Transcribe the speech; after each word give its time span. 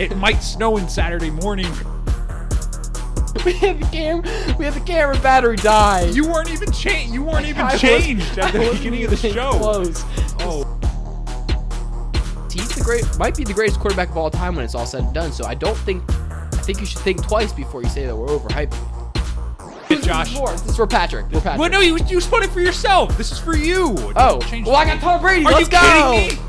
it 0.00 0.16
might 0.16 0.42
snow 0.42 0.76
in 0.78 0.88
Saturday 0.88 1.30
morning. 1.30 1.70
We 3.44 3.52
had 3.52 3.80
the 3.80 3.86
camera. 3.92 4.56
We 4.58 4.64
had 4.64 4.74
the 4.74 4.80
camera 4.80 5.16
battery 5.20 5.56
die. 5.56 6.06
You 6.06 6.24
weren't 6.28 6.50
even 6.50 6.70
changed. 6.72 7.14
You 7.14 7.22
weren't 7.22 7.46
even 7.46 7.62
I 7.62 7.72
was- 7.72 7.80
changed 7.80 8.38
at 8.38 8.52
the 8.52 8.58
wasn't 8.58 8.78
beginning 8.78 9.04
of 9.04 9.10
the 9.10 9.16
show. 9.16 9.52
Close. 9.52 10.04
Oh, 10.40 10.64
He's 12.52 12.68
the 12.74 12.82
great. 12.82 13.04
Might 13.18 13.36
be 13.36 13.44
the 13.44 13.52
greatest 13.54 13.78
quarterback 13.78 14.10
of 14.10 14.16
all 14.16 14.30
time 14.30 14.56
when 14.56 14.64
it's 14.64 14.74
all 14.74 14.84
said 14.86 15.04
and 15.04 15.14
done. 15.14 15.32
So 15.32 15.44
I 15.46 15.54
don't 15.54 15.76
think. 15.78 16.02
I 16.10 16.62
think 16.62 16.80
you 16.80 16.86
should 16.86 16.98
think 17.00 17.22
twice 17.26 17.52
before 17.52 17.82
you 17.82 17.88
say 17.88 18.04
that 18.06 18.14
we're 18.14 18.26
overhyping. 18.26 18.74
Hey, 19.86 20.00
Josh. 20.00 20.28
This 20.30 20.34
is 20.34 20.38
for, 20.38 20.50
this 20.52 20.66
is 20.66 20.76
for 20.76 20.86
Patrick. 20.86 21.26
For 21.30 21.40
Patrick. 21.40 21.58
Well, 21.60 21.70
no, 21.70 21.80
you, 21.80 21.98
you 22.08 22.20
spun 22.20 22.42
it 22.42 22.50
for 22.50 22.60
yourself. 22.60 23.16
This 23.16 23.32
is 23.32 23.38
for 23.38 23.56
you. 23.56 23.94
Oh, 23.98 24.12
Don't 24.12 24.46
change 24.48 24.66
well, 24.66 24.76
I 24.76 24.84
got 24.84 25.00
Tom 25.00 25.20
Brady. 25.20 25.44
Are 25.46 25.52
Let's 25.52 25.66
you 25.66 25.70
go. 25.70 25.80
kidding 26.20 26.36
me? 26.38 26.39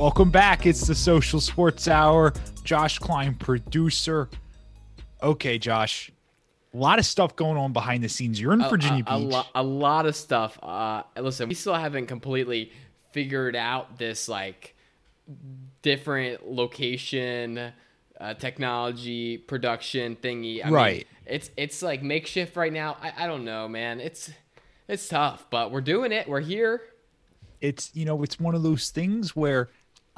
Welcome 0.00 0.30
back. 0.30 0.64
It's 0.64 0.86
the 0.86 0.94
Social 0.94 1.40
Sports 1.40 1.86
Hour. 1.86 2.32
Josh 2.64 2.98
Klein, 2.98 3.34
producer. 3.34 4.30
Okay, 5.22 5.58
Josh. 5.58 6.10
A 6.72 6.76
lot 6.78 6.98
of 6.98 7.04
stuff 7.04 7.36
going 7.36 7.58
on 7.58 7.74
behind 7.74 8.02
the 8.02 8.08
scenes. 8.08 8.40
You're 8.40 8.54
in 8.54 8.62
Virginia 8.66 9.04
a, 9.06 9.16
a, 9.16 9.18
Beach. 9.18 9.28
lo- 9.34 9.42
a 9.54 9.62
lot 9.62 10.06
of 10.06 10.16
stuff. 10.16 10.58
Uh, 10.62 11.02
listen, 11.20 11.50
we 11.50 11.54
still 11.54 11.74
haven't 11.74 12.06
completely 12.06 12.72
figured 13.12 13.54
out 13.54 13.98
this 13.98 14.26
like 14.26 14.74
different 15.82 16.50
location, 16.50 17.70
uh, 18.18 18.32
technology, 18.34 19.36
production 19.36 20.16
thingy. 20.16 20.62
I 20.62 20.68
mean, 20.68 20.74
Right. 20.74 21.06
it's 21.26 21.50
it's 21.58 21.82
like 21.82 22.02
makeshift 22.02 22.56
right 22.56 22.72
now. 22.72 22.96
I, 23.02 23.24
I 23.24 23.26
don't 23.26 23.44
know, 23.44 23.68
man. 23.68 24.00
It's 24.00 24.30
it's 24.88 25.06
tough, 25.08 25.44
but 25.50 25.70
we're 25.70 25.82
doing 25.82 26.10
it. 26.10 26.26
We're 26.26 26.40
here. 26.40 26.80
it's 27.60 27.90
you 27.94 28.06
know 28.06 28.22
it's 28.22 28.40
one 28.40 28.54
of 28.54 28.62
those 28.62 28.88
things 28.88 29.36
where 29.36 29.68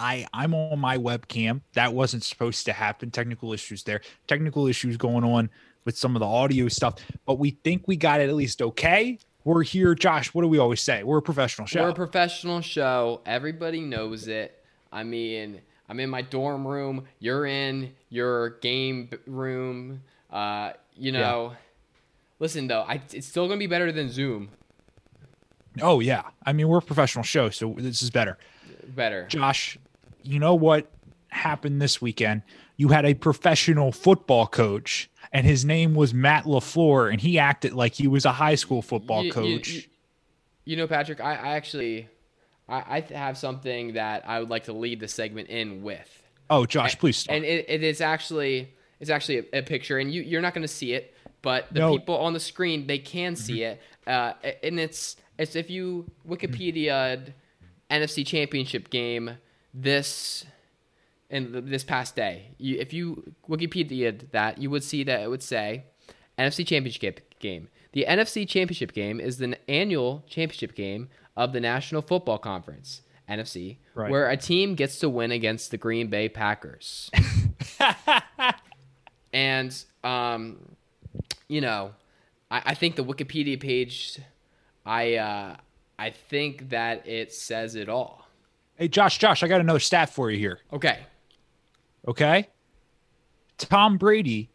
i 0.02 0.26
i'm 0.34 0.52
on 0.54 0.78
my 0.78 0.98
webcam 0.98 1.60
that 1.74 1.92
wasn't 1.94 2.22
supposed 2.22 2.64
to 2.66 2.72
happen 2.72 3.10
technical 3.10 3.52
issues 3.52 3.82
there 3.84 4.00
technical 4.26 4.66
issues 4.66 4.96
going 4.96 5.24
on 5.24 5.48
with 5.84 5.96
some 5.96 6.14
of 6.16 6.20
the 6.20 6.26
audio 6.26 6.68
stuff 6.68 6.94
but 7.26 7.38
we 7.38 7.50
think 7.64 7.86
we 7.86 7.96
got 7.96 8.20
it 8.20 8.28
at 8.28 8.34
least 8.34 8.60
okay 8.60 9.18
we're 9.44 9.62
here 9.62 9.94
josh 9.94 10.34
what 10.34 10.42
do 10.42 10.48
we 10.48 10.58
always 10.58 10.80
say 10.80 11.02
we're 11.02 11.18
a 11.18 11.22
professional 11.22 11.66
show 11.66 11.82
We're 11.82 11.90
a 11.90 11.94
professional 11.94 12.60
show. 12.60 13.20
Everybody 13.26 13.80
knows 13.80 14.28
it. 14.28 14.62
I 14.92 15.02
mean, 15.02 15.60
I'm 15.88 15.98
in 15.98 16.10
my 16.10 16.22
dorm 16.22 16.66
room. 16.66 17.06
You're 17.18 17.44
in 17.46 17.92
your 18.08 18.50
game 18.60 19.10
room. 19.26 20.02
Uh, 20.30 20.72
you 20.96 21.10
know, 21.10 21.54
listen 22.38 22.68
though, 22.68 22.82
I, 22.82 23.00
it's 23.12 23.26
still 23.26 23.48
gonna 23.48 23.58
be 23.58 23.66
better 23.66 23.90
than 23.90 24.10
Zoom. 24.10 24.50
oh 25.80 26.00
yeah 26.00 26.22
i 26.44 26.52
mean 26.52 26.68
we're 26.68 26.78
a 26.78 26.82
professional 26.82 27.24
show 27.24 27.48
so 27.50 27.74
this 27.78 28.02
is 28.02 28.10
better 28.10 28.36
Better. 28.94 29.26
josh 29.26 29.78
you 30.24 30.38
know 30.38 30.54
what 30.54 30.90
happened 31.28 31.80
this 31.80 32.00
weekend 32.02 32.42
you 32.76 32.88
had 32.88 33.04
a 33.06 33.14
professional 33.14 33.90
football 33.92 34.46
coach 34.46 35.08
and 35.32 35.46
his 35.46 35.64
name 35.64 35.94
was 35.94 36.12
matt 36.12 36.44
lafleur 36.44 37.10
and 37.10 37.20
he 37.20 37.38
acted 37.38 37.72
like 37.72 37.94
he 37.94 38.06
was 38.06 38.24
a 38.24 38.32
high 38.32 38.54
school 38.54 38.82
football 38.82 39.20
You- 39.22 39.26
you- 39.26 39.32
coach 39.32 39.68
You, 39.68 39.82
you 40.64 40.76
know, 40.76 40.86
Patrick, 40.86 41.20
I, 41.20 41.32
I 41.34 41.48
actually, 41.56 42.08
I, 42.68 43.04
I 43.10 43.14
have 43.14 43.36
something 43.36 43.94
that 43.94 44.22
I 44.28 44.38
would 44.38 44.48
like 44.48 44.64
to 44.64 44.72
lead 44.72 45.00
the 45.00 45.08
segment 45.08 45.48
in 45.48 45.82
with. 45.82 46.08
oh 46.50 46.66
josh 46.66 46.98
please 46.98 47.16
start. 47.16 47.36
and 47.36 47.44
it, 47.44 47.64
it 47.68 47.82
is 47.82 48.00
actually 48.00 48.72
it's 49.00 49.10
actually 49.10 49.38
a, 49.52 49.58
a 49.58 49.62
picture 49.62 49.98
and 49.98 50.12
you, 50.12 50.22
you're 50.22 50.40
not 50.42 50.54
going 50.54 50.62
to 50.62 50.68
see 50.68 50.92
it 50.92 51.14
but 51.40 51.66
the 51.72 51.80
No. 51.80 51.88
Mm-hmm. 51.88 51.98
people 52.00 52.18
on 52.18 52.32
the 52.34 52.40
screen 52.40 52.86
they 52.86 52.98
can 52.98 53.34
see 53.36 53.62
it 53.64 53.80
uh, 54.06 54.34
and 54.62 54.78
it's 54.78 55.16
it's 55.38 55.56
if 55.56 55.70
you 55.70 56.06
wikipedia 56.28 57.32
nfc 57.90 58.24
championship 58.26 58.90
game 58.90 59.30
this 59.74 60.44
in 61.30 61.64
this 61.66 61.82
past 61.84 62.14
day 62.14 62.50
you, 62.58 62.76
if 62.78 62.92
you 62.92 63.34
wikipedia 63.48 64.30
that 64.32 64.58
you 64.58 64.68
would 64.70 64.84
see 64.84 65.02
that 65.02 65.20
it 65.20 65.30
would 65.30 65.42
say 65.42 65.84
nfc 66.38 66.66
championship 66.66 67.20
game 67.38 67.68
the 67.92 68.04
nfc 68.08 68.46
championship 68.46 68.92
game 68.92 69.18
is 69.20 69.38
the 69.38 69.56
annual 69.70 70.24
championship 70.28 70.74
game 70.74 71.08
of 71.36 71.52
the 71.52 71.60
national 71.60 72.02
football 72.02 72.38
conference 72.38 73.02
nfc 73.28 73.76
Right. 73.94 74.10
where 74.10 74.28
a 74.30 74.36
team 74.36 74.74
gets 74.74 74.98
to 75.00 75.08
win 75.08 75.32
against 75.32 75.70
the 75.70 75.78
green 75.78 76.08
bay 76.08 76.28
packers 76.28 77.10
and 79.32 79.84
um, 80.04 80.58
you 81.48 81.60
know, 81.60 81.92
I, 82.50 82.62
I 82.66 82.74
think 82.74 82.96
the 82.96 83.04
Wikipedia 83.04 83.60
page, 83.60 84.18
I 84.84 85.14
uh, 85.16 85.56
I 85.98 86.10
think 86.10 86.70
that 86.70 87.06
it 87.06 87.32
says 87.32 87.74
it 87.74 87.88
all. 87.88 88.21
Hey, 88.82 88.88
Josh, 88.88 89.18
Josh, 89.18 89.44
I 89.44 89.46
got 89.46 89.60
another 89.60 89.78
stat 89.78 90.10
for 90.10 90.28
you 90.28 90.36
here. 90.40 90.58
Okay, 90.72 90.98
Okay. 92.08 92.48
Tom 93.56 93.96
Brady 93.96 94.50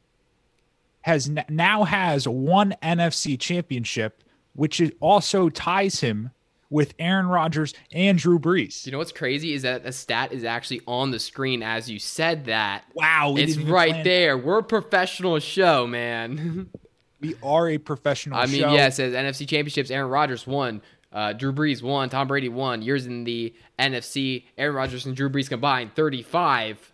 has 1.00 1.30
n- 1.30 1.46
now 1.48 1.86
has 1.86 2.28
one 2.28 2.76
NFC 2.84 3.40
championship, 3.40 4.22
which 4.54 4.82
is 4.82 4.92
also 5.00 5.48
ties 5.48 6.02
him 6.02 6.32
with 6.70 6.94
Aaron 7.00 7.28
Rodgers 7.28 7.74
and 7.94 8.18
Drew 8.18 8.38
Brees. 8.38 8.86
you 8.86 8.92
know 8.92 8.98
what's 8.98 9.14
crazy 9.14 9.54
is 9.54 9.62
that 9.62 9.86
the 9.86 9.94
stat 9.94 10.34
is 10.34 10.44
actually 10.44 10.82
on 10.86 11.12
the 11.12 11.20
screen 11.20 11.64
as 11.64 11.90
you 11.90 11.98
said 11.98 12.44
that. 12.48 12.84
wow. 12.96 13.34
It's 13.38 13.56
right 13.56 14.04
there. 14.04 14.38
We're 14.38 14.60
a 14.60 14.64
professional 14.64 15.40
show, 15.40 15.88
man. 15.88 16.70
We 17.20 17.34
are 17.42 17.68
a 17.70 17.80
professional 17.80 18.38
I 18.38 18.46
mean, 18.46 18.62
show. 18.62 18.74
yeah, 18.76 18.86
it 18.88 18.94
says 18.94 19.12
NFC 19.16 19.48
championships. 19.48 19.90
Aaron 19.90 20.08
Rodgers 20.08 20.46
won. 20.46 20.84
Uh, 21.12 21.34
Drew 21.34 21.54
Brees 21.54 21.82
won. 21.82 22.10
Tom 22.10 22.28
Brady 22.28 22.50
won. 22.50 22.82
Years 22.82 23.06
in 23.06 23.24
the 23.24 23.54
NFC. 23.80 24.44
Aaron 24.58 24.76
Rodgers 24.76 25.06
and 25.06 25.16
Drew 25.16 25.30
Brees 25.30 25.48
combined 25.50 25.96
35. 25.96 26.94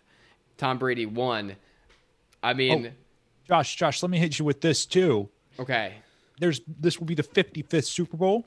Tom 0.56 0.78
Brady 0.78 1.06
won. 1.06 1.56
I 2.42 2.54
mean, 2.54 2.92
Josh, 3.48 3.74
Josh, 3.76 4.02
let 4.02 4.10
me 4.10 4.18
hit 4.18 4.38
you 4.38 4.44
with 4.44 4.60
this 4.60 4.86
too. 4.86 5.28
okay. 5.58 5.94
There's 6.40 6.60
this 6.80 6.98
will 6.98 7.06
be 7.06 7.14
the 7.14 7.22
55th 7.22 7.84
Super 7.84 8.16
Bowl. 8.16 8.44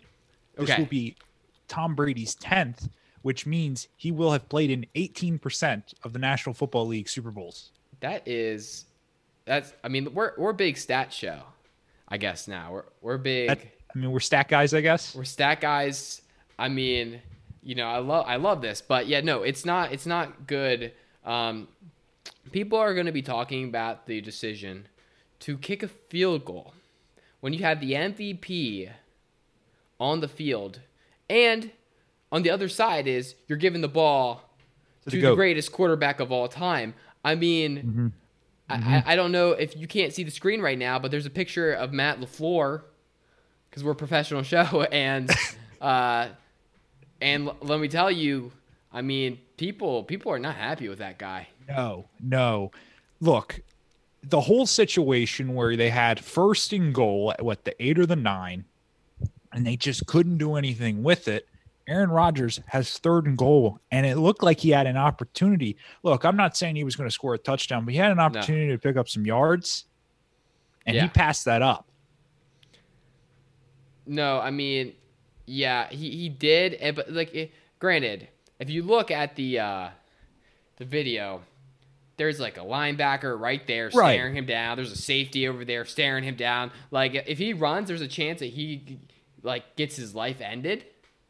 This 0.56 0.70
Okay. 0.70 0.82
will 0.82 0.90
be 0.90 1.16
Tom 1.70 1.96
Brady's 1.96 2.36
10th, 2.36 2.90
which 3.22 3.46
means 3.46 3.88
he 3.96 4.12
will 4.12 4.32
have 4.32 4.48
played 4.50 4.70
in 4.72 4.86
18% 4.96 5.94
of 6.04 6.12
the 6.14 6.20
National 6.20 6.54
Football 6.54 6.88
League 6.88 7.08
Super 7.08 7.32
Bowls. 7.32 7.72
That 8.02 8.28
is, 8.28 8.86
that's. 9.46 9.74
I 9.84 9.88
mean, 9.88 10.14
we're 10.14 10.34
we're 10.38 10.50
a 10.52 10.54
big 10.54 10.78
stat 10.78 11.14
show, 11.14 11.42
I 12.10 12.18
guess. 12.18 12.48
Now 12.48 12.72
we're 12.74 12.86
we're 13.02 13.18
big. 13.18 13.48
That, 13.50 13.60
I 13.98 14.00
mean, 14.00 14.12
we're 14.12 14.20
stat 14.20 14.48
guys, 14.48 14.76
I 14.76 14.82
guess. 14.82 15.16
we're 15.16 15.24
stat 15.24 15.60
guys. 15.60 16.22
I 16.60 16.70
mean, 16.70 17.20
you 17.64 17.74
know, 17.74 17.88
I 17.88 17.98
love 17.98 18.26
I 18.28 18.36
love 18.36 18.62
this, 18.62 18.80
but 18.80 19.08
yeah, 19.08 19.22
no, 19.22 19.42
it's 19.42 19.66
not 19.66 19.92
it's 19.92 20.06
not 20.06 20.46
good. 20.46 20.94
Um, 21.26 21.68
people 22.52 22.78
are 22.78 22.94
going 22.94 23.08
to 23.08 23.12
be 23.12 23.24
talking 23.24 23.68
about 23.68 24.06
the 24.06 24.22
decision 24.22 24.88
to 25.40 25.58
kick 25.58 25.82
a 25.82 25.88
field 25.88 26.46
goal 26.46 26.74
when 27.40 27.54
you 27.54 27.64
have 27.64 27.80
the 27.80 27.94
MVP 27.94 28.92
on 30.00 30.20
the 30.20 30.28
field, 30.28 30.80
and 31.28 31.72
on 32.32 32.44
the 32.44 32.52
other 32.52 32.70
side 32.70 33.08
is 33.08 33.34
you're 33.48 33.58
giving 33.58 33.82
the 33.82 33.88
ball 33.88 34.44
To 35.06 35.10
to 35.10 35.20
the 35.20 35.30
the 35.30 35.36
greatest 35.36 35.72
quarterback 35.72 36.20
of 36.20 36.32
all 36.32 36.48
time. 36.48 36.94
I 37.26 37.34
mean, 37.34 38.14
I, 38.70 38.76
I, 38.76 39.14
I 39.14 39.16
don't 39.16 39.32
know 39.32 39.52
if 39.54 39.76
you 39.76 39.88
can't 39.88 40.14
see 40.14 40.24
the 40.24 40.30
screen 40.32 40.62
right 40.62 40.78
now, 40.78 41.00
but 41.00 41.10
there's 41.10 41.26
a 41.26 41.32
picture 41.32 41.74
of 41.74 41.94
Matt 41.94 42.20
Lafleur 42.20 42.84
because 43.78 43.86
we're 43.86 43.92
a 43.92 43.96
professional 43.96 44.42
show, 44.44 44.88
and 44.92 45.30
uh, 45.82 46.30
and 47.22 47.48
l- 47.48 47.58
let 47.62 47.80
me 47.80 47.88
tell 47.88 48.10
you, 48.10 48.52
I 48.92 49.02
mean, 49.02 49.40
people 49.58 50.04
people 50.04 50.32
are 50.32 50.40
not 50.40 50.56
happy 50.56 50.90
with 50.90 51.00
that 51.00 51.20
guy. 51.20 51.48
No, 51.68 52.06
no. 52.20 52.72
Look, 53.20 53.62
the 54.24 54.42
whole 54.42 54.66
situation 54.66 55.54
where 55.54 55.76
they 55.76 55.90
had 55.90 56.20
first 56.20 56.74
and 56.74 56.94
goal 56.94 57.32
at 57.32 57.44
what 57.44 57.66
the 57.66 57.84
eight 57.84 58.00
or 58.00 58.06
the 58.06 58.16
nine, 58.16 58.66
and 59.54 59.66
they 59.66 59.76
just 59.76 60.08
couldn't 60.08 60.38
do 60.38 60.56
anything 60.56 61.04
with 61.04 61.28
it. 61.28 61.48
Aaron 61.88 62.10
Rodgers 62.10 62.60
has 62.68 62.98
third 62.98 63.28
and 63.28 63.38
goal, 63.38 63.80
and 63.92 64.06
it 64.06 64.18
looked 64.18 64.44
like 64.44 64.60
he 64.60 64.72
had 64.72 64.88
an 64.88 64.98
opportunity. 64.98 65.78
Look, 66.04 66.26
I'm 66.26 66.36
not 66.36 66.58
saying 66.58 66.76
he 66.76 66.84
was 66.84 66.98
going 66.98 67.08
to 67.10 67.14
score 67.14 67.34
a 67.34 67.38
touchdown, 67.38 67.86
but 67.86 67.94
he 67.94 67.98
had 67.98 68.12
an 68.12 68.20
opportunity 68.20 68.72
to 68.72 68.78
pick 68.78 68.98
up 68.98 69.08
some 69.08 69.26
yards, 69.26 69.86
and 70.86 70.98
he 71.04 71.08
passed 71.08 71.46
that 71.46 71.62
up. 71.62 71.87
No, 74.08 74.40
I 74.40 74.52
mean, 74.52 74.94
yeah, 75.46 75.88
he, 75.90 76.10
he 76.12 76.30
did, 76.30 76.74
and 76.76 76.96
but 76.96 77.12
like, 77.12 77.32
eh, 77.36 77.48
granted, 77.80 78.28
if 78.60 78.70
you 78.70 78.84
look 78.84 79.12
at 79.12 79.36
the 79.36 79.60
uh, 79.60 79.90
the 80.78 80.86
video, 80.86 81.42
there's 82.18 82.40
like 82.40 82.58
a 82.58 82.62
linebacker 82.62 83.40
right 83.40 83.66
there 83.68 83.90
Right. 83.94 84.14
staring 84.16 84.36
him 84.36 84.46
down. 84.46 84.78
There's 84.78 84.92
a 84.92 84.96
safety 84.98 85.48
over 85.48 85.64
there 85.66 85.86
staring 85.86 86.24
him 86.24 86.36
down. 86.36 86.72
Like, 86.92 87.14
if 87.28 87.38
he 87.38 87.54
runs, 87.54 87.88
there's 87.88 88.02
a 88.02 88.08
chance 88.08 88.40
that 88.40 88.48
he 88.48 89.00
like 89.44 89.76
gets 89.76 89.96
his 89.96 90.16
life 90.16 90.42
ended. 90.42 90.86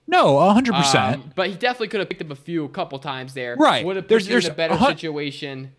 No, 0.07 0.39
hundred 0.51 0.73
percent. 0.75 1.15
Um, 1.23 1.31
but 1.35 1.47
he 1.49 1.55
definitely 1.55 1.89
could 1.89 1.99
have 1.99 2.09
picked 2.09 2.21
up 2.21 2.31
a 2.31 2.35
few 2.35 2.63
a 2.63 2.69
couple 2.69 2.97
times 2.99 3.33
there. 3.33 3.55
Right. 3.57 3.85
Would 3.85 3.97
have 3.97 4.05
put 4.05 4.09
There's- 4.09 4.23
you 4.27 4.29
in 4.37 4.41
there's 4.41 4.47
a 4.47 4.53
better 4.53 4.75
a 4.75 4.79
situation. 4.79 5.73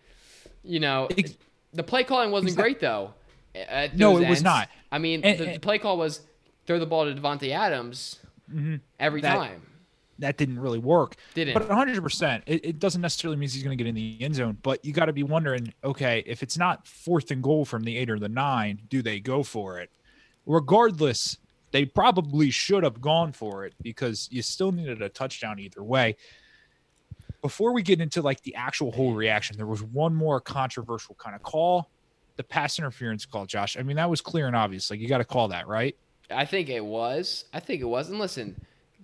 you 0.63 0.79
know, 0.79 1.07
Ex- 1.17 1.35
the 1.73 1.81
play 1.83 2.03
calling 2.03 2.29
wasn't 2.29 2.49
Exact- 2.51 2.63
great 2.63 2.79
though. 2.79 3.13
No, 3.95 4.17
it 4.19 4.29
was 4.29 4.43
not. 4.43 4.69
I 4.91 4.99
mean, 4.99 5.23
And- 5.23 5.39
the, 5.39 5.45
the 5.53 5.59
play 5.59 5.79
call 5.79 5.97
was 5.97 6.21
throw 6.69 6.77
the 6.77 6.85
ball 6.85 7.03
to 7.03 7.19
Davante 7.19 7.49
Adams 7.49 8.19
mm-hmm. 8.47 8.75
every 8.99 9.21
That- 9.21 9.33
time. 9.33 9.63
that 10.19 10.37
didn't 10.37 10.59
really 10.59 10.77
work. 10.77 11.15
Didn't. 11.33 11.55
But 11.55 11.67
100%, 11.67 12.43
it, 12.45 12.63
it 12.63 12.79
doesn't 12.79 13.01
necessarily 13.01 13.37
mean 13.37 13.49
he's 13.49 13.63
going 13.63 13.75
to 13.75 13.83
get 13.83 13.89
in 13.89 13.95
the 13.95 14.17
end 14.21 14.35
zone. 14.35 14.55
But 14.61 14.85
you 14.85 14.93
got 14.93 15.05
to 15.05 15.13
be 15.13 15.23
wondering, 15.23 15.73
okay, 15.83 16.21
if 16.27 16.43
it's 16.43 16.59
not 16.59 16.85
fourth 16.85 17.31
and 17.31 17.41
goal 17.41 17.65
from 17.65 17.81
the 17.81 17.97
eight 17.97 18.07
or 18.07 18.19
the 18.19 18.29
nine, 18.29 18.81
do 18.87 19.01
they 19.01 19.19
go 19.19 19.41
for 19.41 19.79
it? 19.79 19.89
Regardless, 20.45 21.39
they 21.71 21.85
probably 21.85 22.51
should 22.51 22.83
have 22.83 23.01
gone 23.01 23.31
for 23.31 23.65
it 23.65 23.73
because 23.81 24.27
you 24.31 24.43
still 24.43 24.71
needed 24.71 25.01
a 25.01 25.09
touchdown 25.09 25.57
either 25.57 25.81
way. 25.81 26.17
Before 27.41 27.73
we 27.73 27.81
get 27.81 27.99
into 27.99 28.21
like 28.21 28.43
the 28.43 28.53
actual 28.53 28.91
whole 28.91 29.15
reaction, 29.15 29.57
there 29.57 29.65
was 29.65 29.81
one 29.81 30.13
more 30.13 30.39
controversial 30.39 31.15
kind 31.15 31.35
of 31.35 31.41
call, 31.41 31.89
the 32.35 32.43
pass 32.43 32.77
interference 32.77 33.25
call, 33.25 33.47
Josh. 33.47 33.75
I 33.75 33.81
mean, 33.81 33.95
that 33.95 34.09
was 34.09 34.21
clear 34.21 34.45
and 34.45 34.55
obvious. 34.55 34.91
Like 34.91 34.99
you 34.99 35.07
got 35.07 35.17
to 35.17 35.25
call 35.25 35.47
that, 35.47 35.67
right? 35.67 35.95
I 36.31 36.45
think 36.45 36.69
it 36.69 36.83
was. 36.85 37.45
I 37.53 37.59
think 37.59 37.81
it 37.81 37.85
was. 37.85 38.09
And 38.09 38.19
listen, 38.19 38.59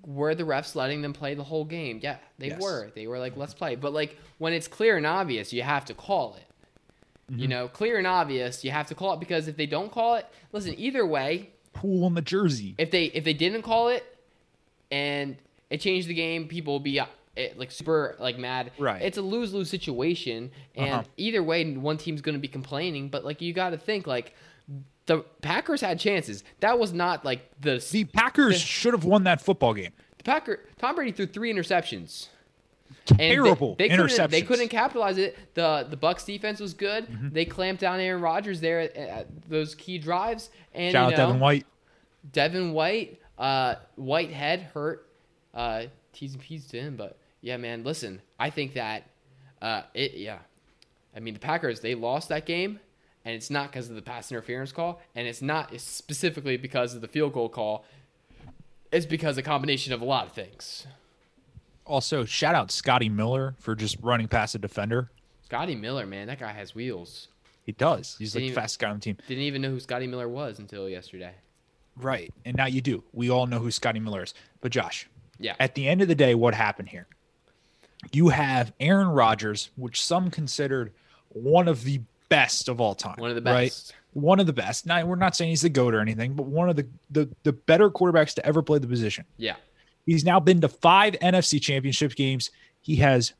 were 0.05 0.35
the 0.35 0.43
refs 0.43 0.75
letting 0.75 1.01
them 1.01 1.13
play 1.13 1.33
the 1.33 1.43
whole 1.43 1.65
game? 1.65 1.99
Yeah, 2.01 2.17
they 2.37 2.49
Yes. 2.49 2.61
were. 2.61 2.91
They 2.95 3.07
were 3.07 3.19
like, 3.19 3.35
let's 3.37 3.53
play. 3.53 3.75
But 3.75 3.93
like 3.93 4.17
when 4.37 4.53
it's 4.53 4.67
clear 4.67 4.97
and 4.97 5.05
obvious, 5.05 5.51
you 5.53 5.63
have 5.63 5.85
to 5.85 5.93
call 5.93 6.35
it. 6.35 6.43
Mm-hmm. 7.31 7.39
You 7.41 7.47
know, 7.47 7.67
clear 7.67 7.97
and 7.97 8.05
obvious, 8.05 8.63
you 8.63 8.69
have 8.71 8.87
to 8.87 8.95
call 8.95 9.13
it 9.13 9.19
because 9.19 9.47
if 9.47 9.57
they 9.57 9.65
don't 9.65 9.91
call 9.91 10.15
it, 10.15 10.27
listen, 10.51 10.75
either 10.77 11.05
way, 11.05 11.49
Pool 11.73 12.05
on 12.05 12.13
the 12.13 12.21
jersey. 12.21 12.75
if 12.77 12.91
they 12.91 13.05
if 13.05 13.23
they 13.23 13.33
didn't 13.33 13.63
call 13.63 13.89
it 13.89 14.05
and 14.91 15.35
it 15.69 15.81
changed 15.81 16.07
the 16.07 16.13
game, 16.13 16.47
people 16.47 16.73
will 16.73 16.79
be 16.79 16.99
eh, 17.37 17.49
like 17.55 17.71
super 17.71 18.15
like 18.19 18.37
mad. 18.37 18.71
Right. 18.77 19.01
It's 19.01 19.17
a 19.17 19.21
lose 19.21 19.53
lose 19.53 19.69
situation, 19.69 20.51
and 20.75 20.89
Uh-huh. 20.93 21.03
either 21.17 21.41
way, 21.43 21.75
one 21.75 21.97
team's 21.97 22.21
going 22.21 22.35
to 22.35 22.39
be 22.39 22.47
complaining. 22.47 23.09
But 23.09 23.25
like 23.25 23.41
you 23.41 23.53
got 23.53 23.71
to 23.71 23.77
think 23.77 24.07
like 24.07 24.33
the 25.05 25.19
Packers 25.41 25.81
had 25.81 25.99
chances. 25.99 26.43
That 26.61 26.79
was 26.79 26.91
not 26.93 27.23
like 27.25 27.49
the 27.61 27.85
The 27.91 28.05
Packers 28.05 28.59
should 28.59 28.93
have 28.93 29.03
won 29.05 29.23
that 29.25 29.41
football 29.41 29.73
game. 29.73 29.91
the 30.17 30.23
Packer 30.23 30.61
Tom 30.77 30.95
Brady 30.95 31.11
threw 31.11 31.25
three 31.27 31.53
interceptions. 31.53 32.27
And 33.09 33.19
they- 33.19 33.29
Terrible 33.35 33.75
they, 33.75 33.89
interceptions. 33.89 33.97
Mm-hmm. 33.97 34.07
Couldn't, 34.15 34.31
they 34.31 34.41
couldn't 34.41 34.69
capitalize 34.69 35.17
it. 35.17 35.37
The 35.55 35.85
the 35.89 35.97
Bucks 35.97 36.23
defense 36.23 36.59
was 36.59 36.73
good. 36.73 37.07
They 37.33 37.45
clamped 37.45 37.81
down 37.81 37.99
Aaron 37.99 38.21
Rodgers 38.21 38.61
there 38.61 38.79
at, 38.79 38.95
at 38.95 39.49
those 39.49 39.75
key 39.75 39.97
drives. 39.97 40.49
And 40.73 40.91
Shout 40.91 41.09
you 41.11 41.13
out 41.15 41.17
Devin 41.27 41.39
White. 41.39 41.65
Devin 42.31 42.73
White, 42.73 43.19
uh, 43.37 43.75
Whitehead 43.95 44.61
hurt. 44.73 45.07
Uh, 45.53 45.83
T's 46.13 46.33
and 46.33 46.41
P's 46.41 46.65
to 46.67 46.79
him, 46.79 46.95
but 46.95 47.17
yeah, 47.45 47.57
man. 47.57 47.83
Listen, 47.83 48.21
I 48.39 48.49
think 48.49 48.73
that 48.73 49.03
uh, 49.61 49.83
it. 49.93 50.15
Yeah, 50.15 50.39
I 51.15 51.19
mean 51.19 51.35
the 51.35 51.39
Packers 51.39 51.79
they 51.81 51.93
lost 51.93 52.29
that 52.29 52.45
game, 52.47 52.79
and 53.23 53.35
it's 53.35 53.51
not 53.51 53.71
because 53.71 53.87
of 53.89 53.95
the 53.95 54.01
pass 54.01 54.31
interference 54.31 54.71
call, 54.71 54.99
and 55.13 55.27
it's 55.27 55.41
not 55.43 55.79
specifically 55.79 56.57
because 56.57 56.95
of 56.95 57.01
the 57.01 57.07
field 57.07 57.33
goal 57.33 57.47
call. 57.49 57.85
It's 58.91 59.05
because 59.05 59.37
a 59.37 59.43
combination 59.43 59.93
of 59.93 60.01
a 60.01 60.05
lot 60.05 60.25
of 60.25 60.31
things. 60.33 60.87
Also, 61.85 62.25
shout 62.25 62.55
out 62.55 62.71
Scotty 62.71 63.09
Miller 63.09 63.53
for 63.59 63.75
just 63.75 63.97
running 64.01 64.27
past 64.27 64.55
a 64.55 64.57
defender. 64.57 65.11
Scotty 65.43 65.75
Miller, 65.75 66.05
man, 66.07 66.27
that 66.27 66.39
guy 66.39 66.51
has 66.51 66.73
wheels. 66.73 67.27
He 67.63 67.73
does. 67.73 68.15
He's 68.17 68.33
like 68.33 68.39
Didn't 68.41 68.47
the 68.47 68.51
even- 68.53 68.61
fastest 68.63 68.79
guy 68.79 68.89
on 68.89 68.95
the 68.97 69.01
team. 69.01 69.17
Didn't 69.27 69.43
even 69.43 69.61
know 69.61 69.69
who 69.69 69.79
Scotty 69.79 70.07
Miller 70.07 70.27
was 70.27 70.57
until 70.59 70.89
yesterday. 70.89 71.33
Right. 71.95 72.33
And 72.45 72.55
now 72.57 72.65
you 72.65 72.81
do. 72.81 73.03
We 73.13 73.29
all 73.29 73.45
know 73.47 73.59
who 73.59 73.69
Scotty 73.71 73.99
Miller 73.99 74.23
is. 74.23 74.33
But 74.61 74.71
Josh, 74.71 75.07
Yeah, 75.39 75.55
at 75.59 75.75
the 75.75 75.87
end 75.87 76.01
of 76.01 76.07
the 76.07 76.15
day, 76.15 76.33
what 76.35 76.53
happened 76.55 76.89
here? 76.89 77.07
You 78.11 78.29
have 78.29 78.71
Aaron 78.79 79.07
Rodgers, 79.09 79.69
which 79.75 80.03
some 80.03 80.29
considered 80.31 80.93
one 81.29 81.67
of 81.67 81.83
the 81.83 82.01
best 82.29 82.69
of 82.69 82.79
all 82.81 82.95
time. 82.95 83.15
one 83.17 83.29
of 83.29 83.35
the 83.35 83.41
best. 83.41 83.53
right? 83.53 83.95
One 84.13 84.39
of 84.39 84.45
the 84.47 84.53
best. 84.53 84.85
Now 84.85 85.05
we're 85.05 85.15
not 85.17 85.35
saying 85.35 85.49
he's 85.49 85.61
the 85.63 85.69
GOAT 85.69 85.93
or 85.93 85.99
anything, 85.99 86.33
but 86.33 86.45
one 86.45 86.69
of 86.69 86.75
the, 86.77 86.87
the 87.11 87.29
the 87.43 87.51
better 87.51 87.89
quarterbacks 87.89 88.33
to 88.35 88.45
ever 88.45 88.61
play 88.61 88.79
the 88.79 88.87
position. 88.87 89.25
Yeah, 89.37 89.55
He's 90.05 90.23
now 90.23 90.39
been 90.39 90.61
to 90.61 90.69
five 90.69 91.13
NFC 91.21 91.61
championship 91.61 92.15
games. 92.15 92.51
He 92.81 92.97
has 92.97 93.33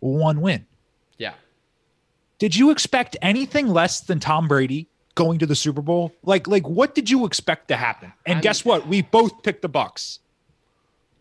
one 0.00 0.40
win. 0.40 0.66
yeah. 1.18 1.34
Did 2.38 2.56
you 2.56 2.70
expect 2.70 3.16
anything 3.22 3.68
less 3.68 4.00
than 4.00 4.18
Tom 4.20 4.48
Brady 4.48 4.88
going 5.14 5.38
to 5.38 5.46
the 5.46 5.54
Super 5.54 5.80
Bowl? 5.82 6.12
Like, 6.24 6.46
like 6.48 6.66
what 6.68 6.94
did 6.94 7.08
you 7.10 7.24
expect 7.26 7.68
to 7.68 7.76
happen? 7.76 8.12
And 8.26 8.36
I'm- 8.36 8.42
guess 8.42 8.64
what? 8.64 8.86
We 8.88 9.02
both 9.02 9.42
picked 9.42 9.62
the 9.62 9.68
Bucks. 9.68 10.18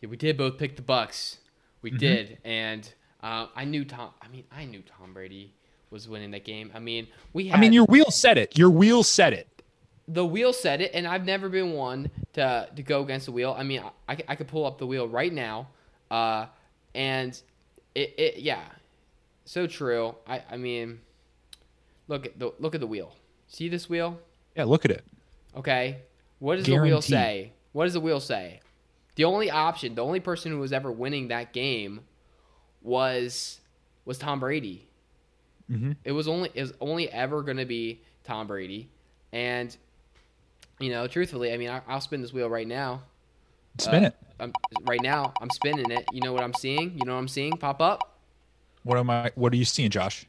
Yeah, 0.01 0.09
we 0.09 0.17
did 0.17 0.37
both 0.37 0.57
pick 0.57 0.75
the 0.75 0.81
Bucks. 0.81 1.37
We 1.83 1.91
Mm-hmm. 1.91 1.97
did, 1.99 2.37
and 2.43 2.91
uh, 3.21 3.47
I 3.55 3.65
knew 3.65 3.85
Tom. 3.85 4.09
I 4.21 4.27
mean, 4.29 4.45
I 4.51 4.65
knew 4.65 4.81
Tom 4.97 5.13
Brady 5.13 5.53
was 5.91 6.07
winning 6.09 6.31
that 6.31 6.43
game. 6.45 6.71
I 6.73 6.79
mean, 6.79 7.07
we. 7.33 7.49
Had, 7.49 7.57
I 7.57 7.61
mean, 7.61 7.73
your 7.73 7.85
wheel 7.85 8.09
said 8.09 8.37
it. 8.39 8.57
Your 8.57 8.71
wheel 8.71 9.03
said 9.03 9.33
it. 9.33 9.47
the 10.07 10.25
wheel 10.25 10.51
said 10.53 10.81
it, 10.81 10.91
and 10.95 11.05
I've 11.07 11.25
never 11.25 11.47
been 11.49 11.73
one 11.73 12.09
to 12.33 12.67
to 12.75 12.81
go 12.83 13.03
against 13.03 13.25
the 13.27 13.31
wheel. 13.31 13.53
I 13.57 13.63
mean, 13.63 13.81
I, 14.09 14.17
I 14.27 14.35
could 14.35 14.47
pull 14.47 14.65
up 14.65 14.77
the 14.79 14.87
wheel 14.87 15.07
right 15.07 15.31
now, 15.31 15.67
uh, 16.09 16.47
and 16.95 17.39
it, 17.95 18.13
it 18.17 18.37
yeah, 18.39 18.63
so 19.45 19.67
true. 19.67 20.15
I 20.25 20.41
I 20.49 20.57
mean, 20.57 21.01
look 22.07 22.25
at 22.25 22.39
the 22.39 22.53
look 22.59 22.75
at 22.75 22.81
the 22.81 22.87
wheel. 22.87 23.13
See 23.47 23.69
this 23.69 23.87
wheel? 23.89 24.19
Yeah, 24.55 24.63
look 24.63 24.85
at 24.85 24.91
it. 24.91 25.03
Okay. 25.55 25.97
What 26.39 26.55
does 26.57 26.65
the 26.65 26.77
wheel 26.79 27.01
say? 27.01 27.51
What 27.73 27.85
does 27.85 27.93
the 27.93 27.99
wheel 28.01 28.19
say? 28.19 28.59
The 29.15 29.25
only 29.25 29.51
option, 29.51 29.95
the 29.95 30.03
only 30.03 30.19
person 30.19 30.51
who 30.51 30.59
was 30.59 30.73
ever 30.73 30.91
winning 30.91 31.27
that 31.27 31.53
game 31.53 32.01
was 32.81 33.59
was 34.05 34.17
Tom 34.17 34.39
Brady. 34.39 34.87
Mhm. 35.71 35.95
It 36.03 36.11
was 36.11 36.27
only 36.27 36.49
it 36.53 36.61
was 36.61 36.73
only 36.81 37.09
ever 37.09 37.41
going 37.41 37.57
to 37.57 37.65
be 37.65 38.01
Tom 38.23 38.47
Brady, 38.47 38.89
and 39.31 39.75
you 40.79 40.89
know, 40.89 41.07
truthfully, 41.07 41.53
I 41.53 41.57
mean, 41.57 41.69
I, 41.69 41.81
I'll 41.87 42.01
spin 42.01 42.21
this 42.21 42.33
wheel 42.33 42.49
right 42.49 42.67
now. 42.67 43.03
Spin 43.77 44.03
Uh, 44.03 44.07
it. 44.07 44.15
I'm, 44.39 44.53
right 44.83 45.01
now, 45.01 45.33
I'm 45.39 45.49
spinning 45.51 45.89
it. 45.91 46.05
You 46.11 46.21
know 46.21 46.33
what 46.33 46.43
I'm 46.43 46.53
seeing? 46.53 46.97
You 46.97 47.05
know 47.05 47.13
what 47.13 47.19
I'm 47.19 47.27
seeing 47.27 47.53
pop 47.53 47.81
up? 47.81 48.17
What 48.83 48.97
am 48.97 49.09
I? 49.09 49.31
What 49.35 49.53
are 49.53 49.55
you 49.55 49.65
seeing, 49.65 49.89
Josh? 49.89 50.25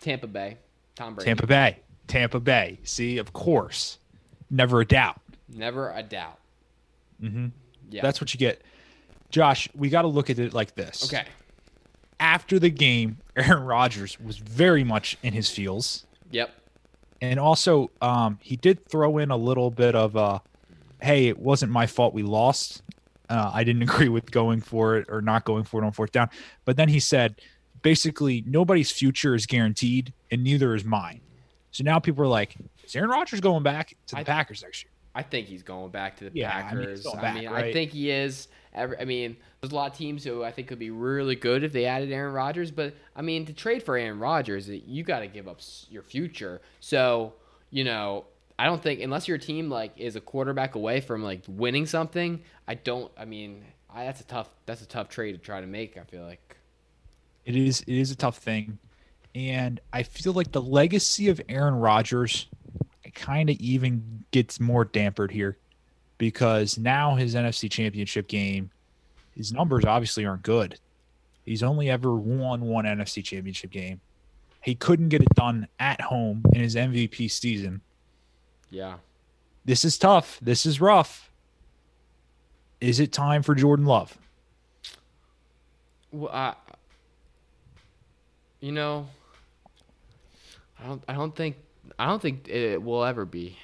Tampa 0.00 0.26
Bay, 0.26 0.58
Tom 0.94 1.14
Brady. 1.14 1.26
Tampa 1.26 1.46
Bay. 1.46 1.78
Tampa 2.06 2.40
Bay. 2.40 2.78
See, 2.84 3.18
of 3.18 3.32
course, 3.32 3.98
never 4.54 4.80
a 4.80 4.86
doubt. 4.86 5.20
Never 5.48 5.90
a 5.90 6.02
doubt. 6.02 6.38
Mm-hmm. 7.22 7.48
Yeah. 7.90 8.02
That's 8.02 8.20
what 8.20 8.32
you 8.32 8.38
get. 8.38 8.62
Josh, 9.30 9.68
we 9.74 9.88
got 9.88 10.02
to 10.02 10.08
look 10.08 10.30
at 10.30 10.38
it 10.38 10.54
like 10.54 10.74
this. 10.74 11.04
okay. 11.04 11.26
After 12.20 12.58
the 12.58 12.70
game, 12.70 13.18
Aaron 13.36 13.64
Rodgers 13.64 14.18
was 14.20 14.38
very 14.38 14.84
much 14.84 15.18
in 15.22 15.32
his 15.32 15.50
feels. 15.50 16.06
Yep. 16.30 16.50
And 17.20 17.40
also, 17.40 17.90
um, 18.00 18.38
he 18.42 18.56
did 18.56 18.86
throw 18.86 19.18
in 19.18 19.30
a 19.30 19.36
little 19.36 19.70
bit 19.70 19.94
of 19.94 20.16
uh 20.16 20.38
hey, 21.02 21.26
it 21.26 21.38
wasn't 21.38 21.70
my 21.70 21.86
fault 21.86 22.14
we 22.14 22.22
lost. 22.22 22.82
Uh, 23.28 23.50
I 23.52 23.62
didn't 23.64 23.82
agree 23.88 24.08
with 24.08 24.30
going 24.30 24.60
for 24.60 24.96
it 24.96 25.06
or 25.08 25.20
not 25.20 25.44
going 25.44 25.64
for 25.64 25.82
it 25.82 25.86
on 25.86 25.92
fourth 25.92 26.12
down. 26.12 26.30
But 26.64 26.76
then 26.76 26.88
he 26.88 26.98
said, 27.00 27.40
basically, 27.82 28.42
nobody's 28.46 28.90
future 28.90 29.34
is 29.34 29.46
guaranteed, 29.46 30.12
and 30.30 30.42
neither 30.42 30.74
is 30.74 30.84
mine. 30.84 31.20
So 31.70 31.84
now 31.84 31.98
people 31.98 32.24
are 32.24 32.28
like, 32.28 32.56
is 32.86 32.96
Aaron 32.96 33.10
Rodgers 33.10 33.40
going 33.40 33.62
back 33.62 33.96
to 34.06 34.14
the 34.14 34.20
I- 34.20 34.24
Packers 34.24 34.62
next 34.62 34.84
year? 34.84 34.90
I 35.16 35.22
think 35.22 35.46
he's 35.46 35.62
going 35.62 35.92
back 35.92 36.16
to 36.16 36.24
the 36.28 36.30
Yeah, 36.34 36.50
I 36.50 36.74
mean, 36.74 36.80
Packers. 36.86 37.02
going 37.04 37.18
I 37.18 37.22
back, 37.22 37.34
mean, 37.36 37.46
I 37.48 37.72
think 37.72 37.92
he 37.92 38.10
is. 38.10 38.48
I 38.76 39.04
mean, 39.04 39.36
there's 39.60 39.70
a 39.72 39.76
lot 39.76 39.92
of 39.92 39.96
teams 39.96 40.24
who 40.24 40.42
I 40.42 40.50
think 40.50 40.66
could 40.66 40.80
be 40.80 40.90
really 40.90 41.36
good 41.36 41.62
if 41.62 41.72
they 41.72 41.84
added 41.84 42.10
Aaron 42.10 42.34
Rodgers. 42.34 42.72
But 42.72 42.94
I 43.14 43.22
mean, 43.22 43.46
to 43.46 43.52
trade 43.52 43.84
for 43.84 43.96
Aaron 43.96 44.18
Rodgers, 44.18 44.68
you 44.68 45.04
got 45.04 45.20
to 45.20 45.28
give 45.28 45.46
up 45.46 45.60
your 45.88 46.02
future. 46.02 46.60
So 46.80 47.34
you 47.70 47.84
know, 47.84 48.24
I 48.58 48.66
don't 48.66 48.82
think 48.82 49.00
unless 49.02 49.28
your 49.28 49.38
team 49.38 49.70
like 49.70 49.92
is 49.96 50.16
a 50.16 50.20
quarterback 50.20 50.74
away 50.74 51.00
from 51.00 51.22
like 51.22 51.42
winning 51.46 51.86
something, 51.86 52.42
I 52.66 52.74
don't. 52.74 53.12
I 53.16 53.24
mean, 53.24 53.64
I, 53.88 54.06
that's 54.06 54.20
a 54.20 54.24
tough. 54.24 54.50
That's 54.66 54.82
a 54.82 54.86
tough 54.86 55.08
trade 55.10 55.32
to 55.32 55.38
try 55.38 55.60
to 55.60 55.66
make. 55.68 55.96
I 55.96 56.02
feel 56.02 56.24
like. 56.24 56.56
It 57.44 57.54
is 57.54 57.82
it 57.82 57.94
is 57.94 58.10
a 58.10 58.16
tough 58.16 58.38
thing. 58.38 58.78
And 59.36 59.80
I 59.92 60.02
feel 60.02 60.32
like 60.32 60.50
the 60.50 60.62
legacy 60.62 61.28
of 61.28 61.40
Aaron 61.48 61.74
Rodgers 61.76 62.48
kind 63.14 63.50
of 63.50 63.56
even 63.56 64.24
gets 64.30 64.60
more 64.60 64.84
dampered 64.84 65.30
here 65.30 65.56
because 66.18 66.78
now 66.78 67.14
his 67.14 67.34
NFC 67.34 67.70
championship 67.70 68.28
game, 68.28 68.70
his 69.36 69.52
numbers 69.52 69.84
obviously 69.84 70.24
aren't 70.26 70.42
good. 70.42 70.78
He's 71.44 71.62
only 71.62 71.90
ever 71.90 72.14
won 72.14 72.62
one 72.62 72.84
NFC 72.84 73.22
championship 73.22 73.70
game. 73.70 74.00
He 74.62 74.74
couldn't 74.74 75.10
get 75.10 75.20
it 75.20 75.28
done 75.34 75.68
at 75.78 76.00
home 76.00 76.42
in 76.54 76.60
his 76.60 76.74
MVP 76.74 77.30
season. 77.30 77.82
Yeah. 78.70 78.96
This 79.64 79.84
is 79.84 79.98
tough. 79.98 80.38
This 80.40 80.64
is 80.64 80.80
rough. 80.80 81.30
Is 82.80 83.00
it 83.00 83.12
time 83.12 83.42
for 83.42 83.54
Jordan 83.54 83.86
Love? 83.86 84.16
Well, 86.12 86.30
I, 86.32 86.54
you 88.60 88.72
know, 88.72 89.08
I 90.78 90.86
don't. 90.86 91.02
I 91.08 91.12
don't 91.14 91.34
think. 91.34 91.56
I 91.98 92.06
don't 92.06 92.20
think 92.20 92.48
it 92.48 92.82
will 92.82 93.04
ever 93.04 93.24
be. 93.24 93.58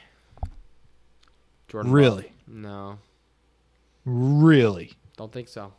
Jordan. 1.68 1.90
Love. 1.90 1.94
Really? 1.94 2.32
No, 2.46 2.98
Really? 4.04 4.92
don't 5.16 5.32
think 5.32 5.48
so. 5.48 5.72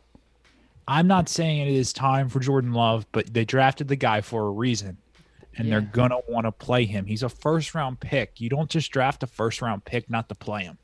I'm 0.88 1.06
not 1.06 1.28
saying 1.28 1.60
it 1.68 1.72
is 1.72 1.92
time 1.92 2.28
for 2.28 2.40
Jordan 2.40 2.72
Love, 2.72 3.06
but 3.12 3.32
they 3.32 3.44
drafted 3.44 3.88
the 3.88 3.96
guy 3.96 4.20
for 4.20 4.46
a 4.46 4.50
reason. 4.50 4.96
And 5.56 5.70
they're 5.70 5.82
gonna 5.82 6.18
want 6.28 6.46
to 6.46 6.52
play 6.52 6.86
him. 6.86 7.04
He's 7.04 7.22
a 7.22 7.28
first 7.28 7.74
round 7.74 8.00
pick. 8.00 8.40
You 8.40 8.48
don't 8.48 8.70
just 8.70 8.90
draft 8.90 9.22
a 9.22 9.26
first 9.26 9.60
round 9.60 9.84
pick 9.84 10.08
not 10.08 10.28
to 10.30 10.34
play 10.34 10.64
him. 10.64 10.78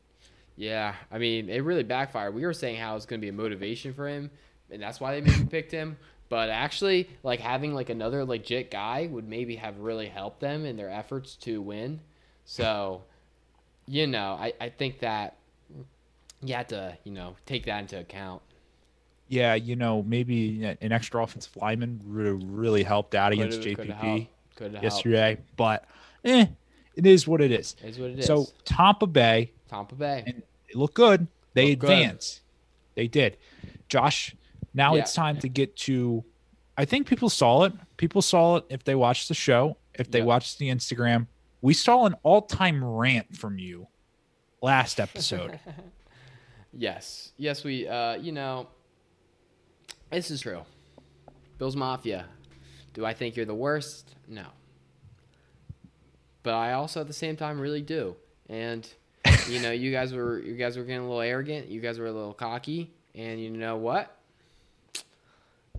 Yeah, 0.57 0.95
I 1.11 1.17
mean, 1.19 1.49
it 1.49 1.61
really 1.61 1.85
backfired. 1.85 2.35
We 2.35 2.45
were 2.45 2.53
saying 2.53 2.77
how 2.77 2.95
it's 2.97 3.07
going 3.07 3.21
to 3.21 3.25
be 3.25 3.29
a 3.31 3.33
motivation 3.33 3.95
for 3.95 4.07
him, 4.09 4.31
and 4.71 4.83
that's 4.83 5.01
why 5.01 5.15
they 5.19 5.21
maybe 5.23 5.45
picked 5.51 5.73
him. 5.73 5.97
But 6.29 6.51
actually, 6.51 7.09
like 7.23 7.41
having 7.41 7.75
like 7.75 7.89
another 7.91 8.25
legit 8.25 8.71
guy 8.71 9.09
would 9.11 9.29
maybe 9.29 9.57
have 9.57 9.79
really 9.79 10.09
helped 10.09 10.41
them 10.41 10.65
in 10.67 10.77
their 10.77 10.91
efforts 10.91 11.35
to 11.37 11.63
win. 11.63 12.01
So, 12.45 13.03
you 13.87 14.07
know, 14.07 14.37
I, 14.39 14.53
I 14.61 14.69
think 14.69 15.01
that 15.01 15.37
you 16.43 16.55
have 16.55 16.69
to, 16.69 16.97
you 17.05 17.13
know, 17.13 17.35
take 17.47 17.65
that 17.67 17.81
into 17.81 17.99
account. 17.99 18.43
Yeah, 19.29 19.55
you 19.55 19.77
know, 19.77 20.03
maybe 20.03 20.65
an 20.65 20.93
extra 20.93 21.23
offensive 21.23 21.55
lineman 21.57 22.01
would 22.07 22.27
have 22.27 22.43
really 22.45 22.83
helped 22.83 23.15
out 23.15 23.33
against 23.33 23.61
Could've- 23.63 23.77
could've 23.77 23.97
JPP 23.97 24.29
helped. 24.59 24.83
yesterday. 24.83 25.39
But 25.57 25.85
eh, 26.25 26.47
it 26.95 27.07
is 27.07 27.27
what 27.29 27.41
it 27.41 27.53
is. 27.53 27.77
Is 27.85 27.99
what 27.99 28.11
it 28.11 28.19
is. 28.21 28.27
So 28.27 28.47
Tampa 28.65 29.07
Bay, 29.07 29.53
Tampa 29.69 29.95
Bay. 29.95 30.25
and 30.27 30.43
it 30.69 30.77
looked 30.77 30.95
good. 30.95 31.27
They 31.55 31.71
Looked 31.71 31.83
good. 31.83 32.21
They 32.95 33.07
did. 33.09 33.37
Josh, 33.89 34.35
now 34.75 34.95
Yeah. 34.95 35.03
it's 35.03 35.15
time 35.15 35.39
to 35.41 35.49
get 35.49 35.77
to 35.79 36.25
I 36.77 36.85
think 36.85 37.09
people 37.09 37.29
saw 37.29 37.65
it. 37.65 37.73
People 37.97 38.23
saw 38.23 38.57
it 38.57 38.65
if 38.69 38.85
they 38.85 38.95
watched 38.95 39.27
the 39.29 39.35
show, 39.35 39.77
if 39.95 40.11
they 40.11 40.21
Yeah. 40.21 40.25
watched 40.27 40.59
the 40.59 40.69
Instagram. 40.69 41.27
We 41.61 41.75
saw 41.75 42.07
an 42.07 42.15
all-time 42.23 42.85
rant 42.85 43.37
from 43.37 43.59
you 43.59 43.89
last 44.63 45.01
episode. 45.07 45.59
Yes. 46.73 47.33
Yes, 47.37 47.65
we 47.65 47.89
uh 47.89 48.15
you 48.17 48.33
know 48.33 48.69
this 50.11 50.31
is 50.31 50.41
true. 50.41 50.63
Bills 51.59 51.75
Mafia. 51.77 52.27
Do 52.95 53.05
I 53.05 53.13
think 53.15 53.37
you're 53.37 53.45
the 53.47 53.55
worst? 53.55 54.15
No. 54.29 54.47
But 56.43 56.55
I 56.55 56.73
also 56.75 57.01
at 57.01 57.07
the 57.07 57.13
same 57.13 57.37
time 57.37 57.61
really 57.61 57.83
do. 57.83 58.17
And 58.49 58.89
you 59.49 59.61
know, 59.61 59.71
you 59.73 59.91
guys 59.91 60.13
were 60.15 60.39
you 60.39 60.55
guys 60.55 60.77
were 60.77 60.85
getting 60.85 61.01
a 61.03 61.09
little 61.09 61.21
arrogant, 61.21 61.69
you 61.69 61.81
guys 61.81 61.99
were 61.99 62.07
a 62.07 62.13
little 62.13 62.33
cocky, 62.35 62.93
and 63.15 63.41
you 63.41 63.51
know 63.51 63.77
what? 63.77 64.15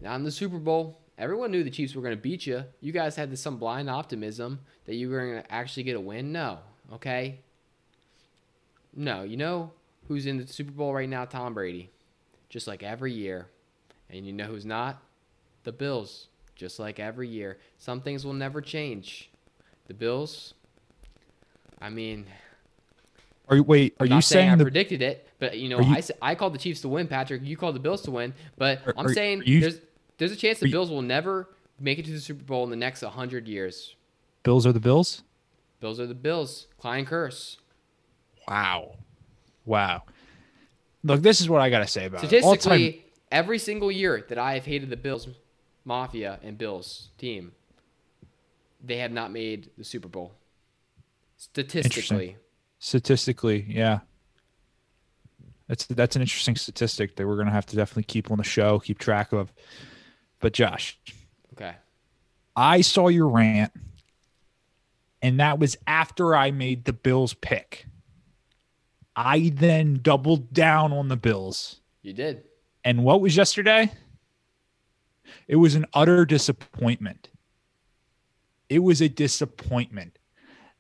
Now 0.01 0.15
in 0.15 0.23
the 0.23 0.31
Super 0.31 0.57
Bowl, 0.57 0.99
everyone 1.17 1.51
knew 1.51 1.63
the 1.63 1.69
Chiefs 1.69 1.95
were 1.95 2.01
going 2.01 2.15
to 2.15 2.21
beat 2.21 2.45
you. 2.47 2.63
You 2.81 2.91
guys 2.91 3.15
had 3.15 3.31
this, 3.31 3.41
some 3.41 3.57
blind 3.57 3.89
optimism 3.89 4.59
that 4.85 4.95
you 4.95 5.09
were 5.09 5.25
going 5.31 5.43
to 5.43 5.51
actually 5.51 5.83
get 5.83 5.95
a 5.95 5.99
win. 6.01 6.31
No, 6.31 6.59
okay? 6.93 7.39
No, 8.95 9.23
you 9.23 9.37
know 9.37 9.71
who's 10.07 10.25
in 10.25 10.37
the 10.37 10.47
Super 10.47 10.71
Bowl 10.71 10.93
right 10.93 11.09
now? 11.09 11.25
Tom 11.25 11.53
Brady. 11.53 11.89
Just 12.49 12.67
like 12.67 12.81
every 12.81 13.13
year. 13.13 13.47
And 14.09 14.25
you 14.25 14.33
know 14.33 14.45
who's 14.45 14.65
not? 14.65 15.01
The 15.63 15.71
Bills. 15.71 16.27
Just 16.55 16.79
like 16.79 16.99
every 16.99 17.27
year. 17.27 17.57
Some 17.77 18.01
things 18.01 18.25
will 18.25 18.33
never 18.33 18.61
change. 18.61 19.29
The 19.87 19.93
Bills, 19.93 20.53
I 21.81 21.89
mean, 21.89 22.25
Are 23.47 23.55
you 23.55 23.63
wait, 23.63 23.95
are 23.99 24.05
you 24.05 24.21
saying, 24.21 24.21
saying 24.21 24.49
I 24.51 24.55
the 24.55 24.63
predicted 24.65 25.01
it, 25.01 25.27
but 25.39 25.57
you 25.57 25.67
know, 25.69 25.79
you- 25.79 25.95
I 25.95 26.03
I 26.21 26.35
called 26.35 26.53
the 26.53 26.59
Chiefs 26.59 26.81
to 26.81 26.89
win, 26.89 27.07
Patrick. 27.07 27.41
You 27.43 27.57
called 27.57 27.73
the 27.75 27.79
Bills 27.79 28.03
to 28.03 28.11
win, 28.11 28.33
but 28.57 28.85
Are- 28.85 28.93
I'm 28.97 29.07
are- 29.07 29.13
saying 29.13 29.41
are 29.41 29.43
you- 29.45 29.61
there's 29.61 29.79
there's 30.19 30.31
a 30.31 30.35
chance 30.35 30.59
the 30.59 30.69
Bills 30.69 30.91
will 30.91 31.01
never 31.01 31.49
make 31.79 31.97
it 31.97 32.05
to 32.05 32.11
the 32.11 32.19
Super 32.19 32.43
Bowl 32.43 32.63
in 32.63 32.69
the 32.69 32.75
next 32.75 33.01
100 33.01 33.47
years. 33.47 33.95
Bills 34.43 34.67
are 34.67 34.71
the 34.73 34.79
Bills? 34.79 35.23
Bills 35.79 35.99
are 35.99 36.05
the 36.05 36.13
Bills. 36.13 36.67
Klein 36.77 37.05
curse. 37.05 37.57
Wow. 38.47 38.97
Wow. 39.65 40.03
Look, 41.03 41.21
this 41.21 41.39
is 41.39 41.49
what 41.49 41.61
I 41.61 41.69
got 41.69 41.79
to 41.79 41.87
say 41.87 42.05
about 42.05 42.23
it. 42.23 42.27
Statistically, 42.27 43.05
every 43.31 43.57
single 43.57 43.91
year 43.91 44.25
that 44.27 44.37
I 44.37 44.55
have 44.55 44.65
hated 44.65 44.89
the 44.89 44.97
Bills 44.97 45.29
Mafia 45.85 46.39
and 46.43 46.57
Bills 46.57 47.09
team, 47.17 47.53
they 48.83 48.97
have 48.97 49.11
not 49.11 49.31
made 49.31 49.69
the 49.77 49.83
Super 49.83 50.09
Bowl. 50.09 50.33
Statistically. 51.37 52.35
statistically, 52.79 53.65
yeah. 53.69 53.99
That's 55.69 55.85
that's 55.85 56.15
an 56.17 56.21
interesting 56.21 56.57
statistic 56.57 57.15
that 57.15 57.25
we're 57.27 57.37
gonna 57.37 57.51
have 57.51 57.65
to 57.67 57.75
definitely 57.77 58.03
keep 58.03 58.29
on 58.31 58.37
the 58.37 58.43
show, 58.43 58.79
keep 58.79 58.97
track 58.97 59.31
of. 59.31 59.53
But 60.39 60.53
Josh, 60.53 60.97
Okay. 61.53 61.75
I 62.55 62.81
saw 62.81 63.07
your 63.09 63.27
rant, 63.27 63.71
and 65.21 65.39
that 65.39 65.59
was 65.59 65.77
after 65.87 66.35
I 66.35 66.51
made 66.51 66.85
the 66.85 66.93
Bills 66.93 67.33
pick. 67.33 67.85
I 69.15 69.51
then 69.53 69.99
doubled 70.01 70.53
down 70.53 70.93
on 70.93 71.09
the 71.09 71.17
Bills. 71.17 71.81
You 72.01 72.13
did. 72.13 72.43
And 72.85 73.03
what 73.03 73.19
was 73.19 73.35
yesterday? 73.35 73.91
It 75.47 75.57
was 75.57 75.75
an 75.75 75.85
utter 75.93 76.25
disappointment. 76.25 77.29
It 78.69 78.79
was 78.79 79.01
a 79.01 79.09
disappointment 79.09 80.17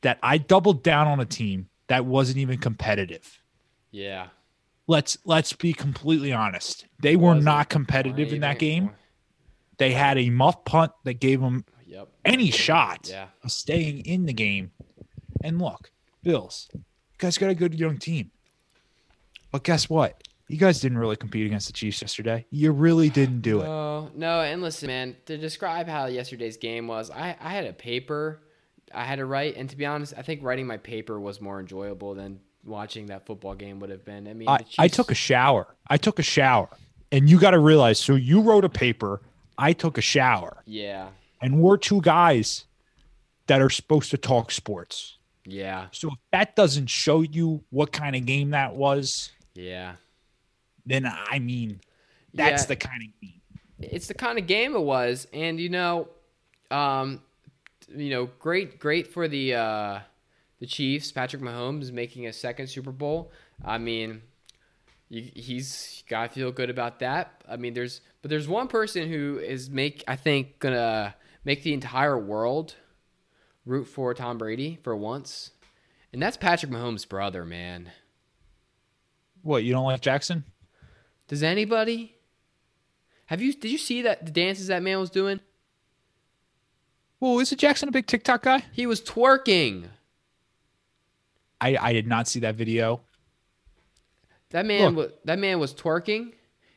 that 0.01 0.17
I 0.23 0.37
doubled 0.37 0.83
down 0.83 1.07
on 1.07 1.19
a 1.19 1.25
team 1.25 1.67
that 1.87 2.05
wasn't 2.05 2.37
even 2.37 2.57
competitive. 2.59 3.41
Yeah. 3.91 4.27
Let's 4.87 5.17
let's 5.25 5.53
be 5.53 5.73
completely 5.73 6.31
honest. 6.31 6.85
They 7.01 7.15
were 7.15 7.35
Wasn't- 7.35 7.69
competitive 7.69 8.31
in 8.31 8.41
that 8.41 8.57
game. 8.59 8.91
They 9.79 9.91
had 9.91 10.17
a 10.17 10.29
muff 10.29 10.63
punt 10.65 10.91
that 11.05 11.15
gave 11.15 11.41
them 11.41 11.65
Yep. 11.87 12.09
any 12.25 12.51
shot 12.51 13.07
Yeah. 13.09 13.29
of 13.43 13.51
staying 13.51 14.01
in 14.05 14.25
the 14.25 14.33
game. 14.33 14.71
And 15.43 15.59
look, 15.59 15.91
Bills, 16.21 16.69
you 16.73 16.81
guys 17.17 17.37
got 17.37 17.49
a 17.49 17.55
good 17.55 17.73
young 17.73 17.97
team. 17.97 18.31
But 19.51 19.63
guess 19.63 19.89
what? 19.89 20.21
You 20.47 20.57
guys 20.57 20.79
didn't 20.79 20.97
really 20.97 21.15
compete 21.15 21.45
against 21.45 21.67
the 21.67 21.73
Chiefs 21.73 22.01
yesterday. 22.01 22.45
You 22.49 22.71
really 22.71 23.09
didn't 23.09 23.41
do 23.41 23.61
it. 23.61 23.65
No, 23.65 24.09
no, 24.15 24.41
and 24.41 24.61
listen, 24.61 24.87
man. 24.87 25.15
To 25.27 25.37
describe 25.37 25.87
how 25.87 26.05
yesterday's 26.07 26.57
game 26.57 26.87
was, 26.87 27.09
I, 27.11 27.35
I 27.39 27.49
had 27.51 27.65
a 27.65 27.73
paper 27.73 28.41
I 28.93 29.03
had 29.03 29.17
to 29.17 29.25
write, 29.25 29.55
and 29.55 29.69
to 29.69 29.77
be 29.77 29.85
honest, 29.85 30.15
I 30.17 30.23
think 30.23 30.41
writing 30.43 30.65
my 30.65 30.77
paper 30.77 31.19
was 31.19 31.39
more 31.39 31.59
enjoyable 31.59 32.15
than 32.15 32.39
watching 32.63 33.05
that 33.07 33.25
football 33.27 33.53
game 33.53 33.79
would 33.79 33.91
have 33.91 34.03
been. 34.03 34.27
I 34.27 34.33
mean, 34.33 34.49
I, 34.49 34.57
the 34.57 34.65
I 34.79 34.87
took 34.87 35.11
a 35.11 35.15
shower. 35.15 35.75
I 35.87 35.97
took 35.97 36.17
a 36.17 36.23
shower. 36.23 36.69
And 37.11 37.29
you 37.29 37.39
got 37.39 37.51
to 37.51 37.59
realize 37.59 37.99
so 37.99 38.15
you 38.15 38.41
wrote 38.41 38.65
a 38.65 38.69
paper, 38.69 39.21
I 39.59 39.73
took 39.73 39.97
a 39.97 40.01
shower. 40.01 40.63
yeah, 40.65 41.09
And 41.41 41.61
we're 41.61 41.77
two 41.77 42.01
guys 42.01 42.65
that 43.47 43.61
are 43.61 43.69
supposed 43.69 44.09
to 44.11 44.17
talk 44.17 44.51
sports. 44.51 45.17
yeah, 45.45 45.87
So 45.91 46.07
if 46.09 46.19
that 46.31 46.55
doesn't 46.55 46.87
show 46.87 47.21
you 47.21 47.63
what 47.69 47.91
kind 47.91 48.15
of 48.15 48.25
game 48.25 48.51
that 48.51 48.75
was, 48.75 49.31
yeah. 49.55 49.95
then 50.85 51.05
I 51.05 51.39
mean, 51.39 51.81
that's 52.33 52.63
Yeah. 52.63 52.67
the 52.67 52.75
kind 52.77 53.01
of 53.03 53.21
game. 53.21 53.41
it's 53.79 54.07
the 54.07 54.13
kind 54.13 54.37
of 54.39 54.47
game 54.47 54.75
it 54.75 54.81
was, 54.81 55.27
and 55.33 55.59
you 55.59 55.69
know, 55.69 56.07
um, 56.71 57.21
you 57.87 58.09
know, 58.11 58.27
great, 58.39 58.79
great 58.79 59.07
for 59.07 59.27
the 59.27 59.55
uh, 59.55 59.99
the 60.59 60.67
Chiefs. 60.67 61.11
Patrick 61.11 61.41
Mahomes 61.41 61.91
making 61.91 62.27
a 62.27 62.33
second 62.33 62.67
Super 62.67 62.91
Bowl. 62.91 63.31
I 63.65 63.77
mean, 63.79 64.21
you, 65.09 65.29
he's 65.35 66.03
got 66.07 66.29
to 66.29 66.35
feel 66.35 66.51
good 66.51 66.69
about 66.69 66.99
that. 66.99 67.43
I 67.49 67.57
mean, 67.57 67.73
there's 67.73 68.01
but 68.21 68.29
there's 68.29 68.47
one 68.47 68.67
person 68.67 69.09
who 69.09 69.39
is 69.39 69.69
make 69.69 70.03
I 70.07 70.15
think 70.15 70.59
gonna 70.59 71.15
make 71.43 71.63
the 71.63 71.73
entire 71.73 72.17
world 72.17 72.75
root 73.65 73.85
for 73.85 74.13
Tom 74.13 74.37
Brady 74.37 74.79
for 74.83 74.95
once, 74.95 75.51
and 76.13 76.21
that's 76.21 76.37
Patrick 76.37 76.71
Mahomes' 76.71 77.07
brother, 77.07 77.43
man. 77.43 77.91
What, 79.41 79.63
you 79.63 79.73
don't 79.73 79.85
like 79.85 80.01
Jackson? 80.01 80.43
Does 81.27 81.43
anybody? 81.43 82.15
Have 83.27 83.41
you 83.41 83.53
did 83.53 83.71
you 83.71 83.77
see 83.77 84.03
that 84.03 84.25
the 84.25 84.31
dances 84.31 84.67
that 84.67 84.83
man 84.83 84.99
was 84.99 85.09
doing? 85.09 85.39
Well, 87.19 87.39
is 87.39 87.51
it 87.51 87.59
Jackson 87.59 87.89
a 87.89 87.91
big 87.91 88.07
TikTok 88.07 88.43
guy? 88.43 88.63
He 88.71 88.85
was 88.85 89.01
twerking. 89.01 89.89
I, 91.59 91.77
I 91.79 91.93
did 91.93 92.07
not 92.07 92.27
see 92.29 92.39
that 92.39 92.55
video. 92.55 93.01
That 94.51 94.65
man 94.65 94.95
Look. 94.95 94.95
was 94.95 95.11
that 95.25 95.39
man 95.39 95.59
was 95.59 95.73
twerking. 95.73 96.33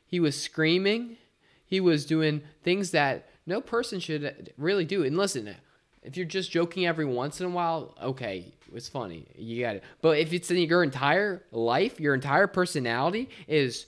He 0.07 0.21
was 0.21 0.41
screaming. 0.41 1.17
He 1.65 1.81
was 1.81 2.05
doing 2.05 2.43
things 2.63 2.91
that 2.91 3.29
no 3.47 3.61
person 3.61 3.99
should 3.99 4.25
uh, 4.25 4.31
really 4.59 4.85
do. 4.85 5.05
And 5.05 5.17
listen, 5.17 5.55
if 6.03 6.17
you're 6.17 6.27
just 6.27 6.51
joking 6.51 6.87
every 6.87 7.07
once 7.07 7.41
in 7.41 7.47
a 7.47 7.51
while, 7.51 7.97
okay, 8.03 8.53
it's 8.75 8.89
funny. 8.89 9.27
You 9.37 9.63
got 9.63 9.77
it. 9.77 9.85
But 10.03 10.19
if 10.19 10.33
it's 10.33 10.51
in 10.51 10.59
your 10.59 10.83
entire 10.83 11.43
life, 11.51 11.99
your 11.99 12.15
entire 12.15 12.47
personality 12.47 13.31
is 13.49 13.87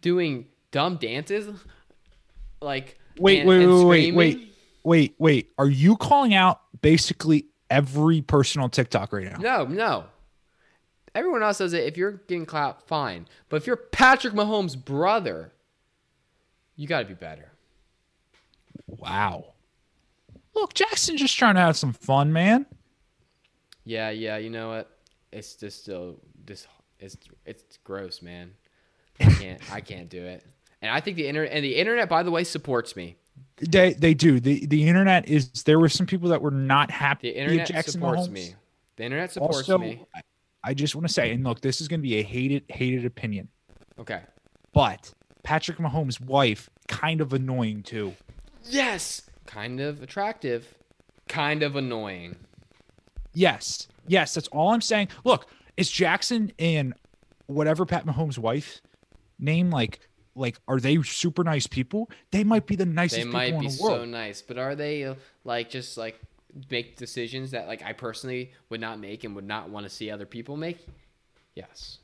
doing 0.00 0.46
dumb 0.70 0.96
dances, 0.96 1.48
like 2.60 2.98
Wait, 3.18 3.40
and- 3.40 3.48
wait, 3.48 3.62
and 3.64 3.72
wait, 3.88 4.14
wait, 4.14 4.14
wait, 4.14 4.54
wait, 4.84 5.14
wait. 5.18 5.50
Are 5.58 5.68
you 5.68 5.96
calling 5.96 6.34
out 6.34 6.60
basically 6.80 7.46
every 7.68 8.22
person 8.22 8.62
on 8.62 8.70
TikTok 8.70 9.12
right 9.12 9.24
now? 9.24 9.38
No, 9.38 9.64
no. 9.64 10.04
Everyone 11.18 11.42
else 11.42 11.58
does 11.58 11.72
it. 11.72 11.82
If 11.84 11.96
you're 11.96 12.12
getting 12.12 12.46
clapped, 12.46 12.86
fine. 12.86 13.26
But 13.48 13.56
if 13.56 13.66
you're 13.66 13.74
Patrick 13.76 14.34
Mahomes' 14.34 14.76
brother, 14.82 15.52
you 16.76 16.86
got 16.86 17.00
to 17.00 17.06
be 17.06 17.14
better. 17.14 17.50
Wow. 18.86 19.54
Look, 20.54 20.74
Jackson's 20.74 21.20
just 21.20 21.36
trying 21.36 21.56
to 21.56 21.60
have 21.60 21.76
some 21.76 21.92
fun, 21.92 22.32
man. 22.32 22.66
Yeah, 23.84 24.10
yeah. 24.10 24.36
You 24.36 24.50
know 24.50 24.68
what? 24.68 24.96
It's 25.32 25.56
just 25.56 25.82
still 25.82 26.20
this. 26.44 26.68
It's 27.00 27.16
it's 27.44 27.78
gross, 27.82 28.22
man. 28.22 28.52
I 29.20 29.24
can't. 29.24 29.60
I 29.72 29.80
can't 29.80 30.08
do 30.08 30.24
it. 30.24 30.46
And 30.80 30.92
I 30.92 31.00
think 31.00 31.16
the 31.16 31.26
internet 31.26 31.52
and 31.52 31.64
the 31.64 31.74
internet, 31.74 32.08
by 32.08 32.22
the 32.22 32.30
way, 32.30 32.44
supports 32.44 32.94
me. 32.94 33.16
They 33.56 33.92
they 33.94 34.14
do. 34.14 34.38
The 34.38 34.66
the 34.66 34.86
internet 34.88 35.28
is 35.28 35.50
there 35.64 35.80
were 35.80 35.88
some 35.88 36.06
people 36.06 36.28
that 36.28 36.40
were 36.40 36.52
not 36.52 36.92
happy. 36.92 37.32
The 37.32 37.38
internet 37.40 37.88
supports 37.88 38.28
Mahomes. 38.28 38.30
me. 38.30 38.54
The 38.96 39.04
internet 39.04 39.32
supports 39.32 39.56
Also, 39.58 39.78
me. 39.78 40.04
I- 40.64 40.74
just 40.74 40.94
want 40.94 41.06
to 41.06 41.12
say, 41.12 41.32
and 41.32 41.44
look, 41.44 41.60
this 41.60 41.80
is 41.80 41.88
going 41.88 42.00
to 42.00 42.02
be 42.08 42.16
a 42.16 42.22
hated 42.22 42.64
hated 42.68 43.04
opinion, 43.04 43.48
Okay. 43.98 44.22
but 44.72 45.12
Patrick 45.42 45.78
Mahomes' 45.78 46.20
wife 46.20 46.68
kind 46.88 47.20
of 47.20 47.32
annoying 47.32 47.82
too. 47.82 48.14
Yes. 48.64 49.22
Kind 49.46 49.80
of 49.80 50.02
attractive. 50.02 50.74
Kind 51.28 51.62
of 51.62 51.74
annoying. 51.76 52.36
Yes, 53.34 53.86
yes, 54.06 54.34
that's 54.34 54.48
all 54.48 54.72
I'm 54.72 54.80
saying. 54.80 55.08
Look, 55.24 55.46
is 55.76 55.90
Jackson 55.90 56.52
and 56.58 56.94
whatever 57.46 57.86
Pat 57.86 58.04
Mahomes' 58.06 58.38
wife 58.38 58.80
name 59.38 59.70
like 59.70 60.00
like 60.34 60.58
are 60.68 60.78
they 60.80 61.00
super 61.02 61.42
nice 61.44 61.66
people? 61.66 62.10
They 62.30 62.44
might 62.44 62.66
be 62.66 62.76
the 62.76 62.86
nicest 62.86 63.16
They 63.16 63.24
people 63.24 63.38
might 63.40 63.54
in 63.54 63.60
be 63.60 63.68
the 63.68 63.82
world. 63.82 64.00
so 64.00 64.04
nice, 64.04 64.42
but 64.42 64.58
are 64.58 64.74
they 64.74 65.14
like 65.44 65.70
just 65.70 65.96
like 65.96 66.18
make 66.70 66.96
decisions 66.96 67.50
that 67.52 67.66
like 67.66 67.82
I 67.82 67.92
personally 67.92 68.52
would 68.68 68.80
not 68.80 68.98
make 68.98 69.24
and 69.24 69.34
would 69.34 69.46
not 69.46 69.70
want 69.70 69.84
to 69.84 69.90
see 69.90 70.10
other 70.10 70.26
people 70.26 70.56
make? 70.56 70.86
Yes, 71.54 71.98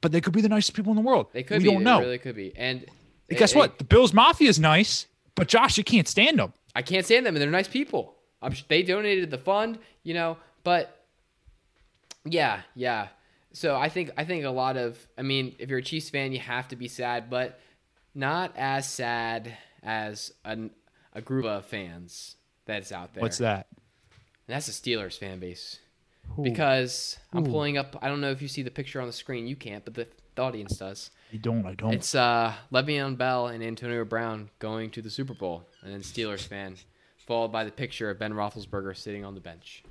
but 0.00 0.12
they 0.12 0.20
could 0.20 0.32
be 0.32 0.40
the 0.40 0.48
nicest 0.48 0.74
people 0.74 0.90
in 0.92 0.96
the 0.96 1.02
world. 1.02 1.28
they 1.32 1.42
could 1.42 1.58
we 1.58 1.64
be. 1.64 1.70
don't 1.70 1.78
they 1.78 1.84
know. 1.84 2.00
really 2.00 2.18
could 2.18 2.36
be. 2.36 2.52
And 2.56 2.84
And 3.28 3.38
guess 3.38 3.54
what? 3.54 3.78
The 3.78 3.84
Bills 3.84 4.12
Mafia 4.12 4.48
is 4.48 4.58
nice, 4.58 5.06
but 5.34 5.48
Josh, 5.48 5.78
you 5.78 5.84
can't 5.84 6.08
stand 6.08 6.38
them. 6.38 6.52
I 6.74 6.82
can't 6.82 7.04
stand 7.04 7.26
them, 7.26 7.34
and 7.34 7.42
they're 7.42 7.50
nice 7.50 7.68
people. 7.68 8.16
I'm, 8.40 8.54
they 8.68 8.82
donated 8.82 9.30
the 9.30 9.38
fund, 9.38 9.78
you 10.02 10.14
know, 10.14 10.36
but 10.64 11.04
yeah, 12.24 12.62
yeah. 12.74 13.08
So 13.52 13.76
I 13.76 13.88
think 13.88 14.10
I 14.16 14.24
think 14.24 14.44
a 14.44 14.50
lot 14.50 14.76
of 14.76 14.98
I 15.16 15.22
mean, 15.22 15.54
if 15.58 15.68
you're 15.68 15.78
a 15.78 15.82
Chiefs 15.82 16.10
fan, 16.10 16.32
you 16.32 16.40
have 16.40 16.68
to 16.68 16.76
be 16.76 16.88
sad, 16.88 17.30
but 17.30 17.60
not 18.14 18.52
as 18.56 18.88
sad 18.88 19.56
as 19.82 20.32
an, 20.44 20.70
a 21.12 21.20
group 21.20 21.44
of 21.44 21.64
fans 21.66 22.36
that's 22.66 22.92
out 22.92 23.14
there. 23.14 23.22
What's 23.22 23.38
that? 23.38 23.66
And 24.48 24.54
that's 24.56 24.66
the 24.66 24.72
Steelers 24.72 25.18
fan 25.18 25.38
base. 25.38 25.78
Ooh, 26.38 26.42
Because 26.42 27.18
I'm 27.32 27.46
Ooh. 27.46 27.50
pulling 27.50 27.78
up 27.78 27.96
I 28.02 28.08
don't 28.08 28.20
know 28.20 28.30
if 28.30 28.42
you 28.42 28.48
see 28.48 28.62
the 28.62 28.70
picture 28.70 29.00
on 29.00 29.06
the 29.06 29.12
screen, 29.12 29.46
you 29.46 29.56
can't, 29.56 29.84
but 29.84 29.94
the, 29.94 30.06
the 30.34 30.42
audience 30.42 30.76
does. 30.78 31.10
I 31.32 31.36
don't. 31.36 31.66
I 31.66 31.74
don't. 31.74 31.92
It's 31.94 32.14
uh 32.14 32.54
Le'Veon 32.72 33.16
Bell 33.16 33.48
and 33.48 33.62
Antonio 33.62 34.04
Brown 34.04 34.50
going 34.58 34.90
to 34.90 35.02
the 35.02 35.10
Super 35.10 35.34
Bowl, 35.34 35.64
and 35.82 35.92
then 35.92 36.00
Steelers 36.00 36.46
fan, 36.46 36.76
followed 37.26 37.48
by 37.52 37.64
the 37.64 37.70
picture 37.70 38.10
of 38.10 38.18
Ben 38.18 38.32
Roethlisberger 38.32 38.96
sitting 38.96 39.24
on 39.24 39.34
the 39.34 39.40
bench. 39.40 39.82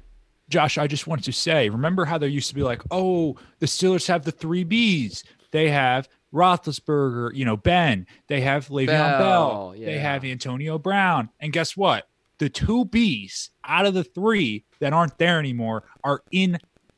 Josh, 0.50 0.78
I 0.78 0.86
just 0.86 1.08
wanted 1.08 1.24
to 1.26 1.32
say, 1.32 1.70
remember 1.70 2.04
how 2.06 2.18
there 2.18 2.28
used 2.28 2.50
to 2.50 2.56
be 2.56 2.62
like, 2.64 2.82
oh, 2.92 3.38
the 3.60 3.66
Steelers 3.68 4.08
have 4.08 4.26
the 4.26 4.34
three 4.34 4.66
Bs. 4.66 5.24
They 5.52 5.70
have 5.70 6.10
Roethlisberger, 6.34 7.34
you 7.34 7.46
know, 7.46 7.56
Ben. 7.58 8.06
They 8.28 8.42
have 8.42 8.68
Le'Veon 8.68 8.88
Bell. 8.88 9.20
Bell, 9.20 9.76
They 9.78 9.98
have 10.00 10.26
Antonio 10.26 10.78
Brown. 10.78 11.30
And 11.40 11.54
guess 11.54 11.78
what? 11.78 12.08
The 12.42 12.50
two 12.50 12.86
Bs 12.86 13.50
out 13.68 13.86
of 13.86 13.94
the 13.94 14.04
three 14.04 14.66
that 14.80 14.94
aren't 14.94 15.20
there 15.20 15.38
anymore 15.38 15.84
are 16.04 16.24
in 16.32 16.58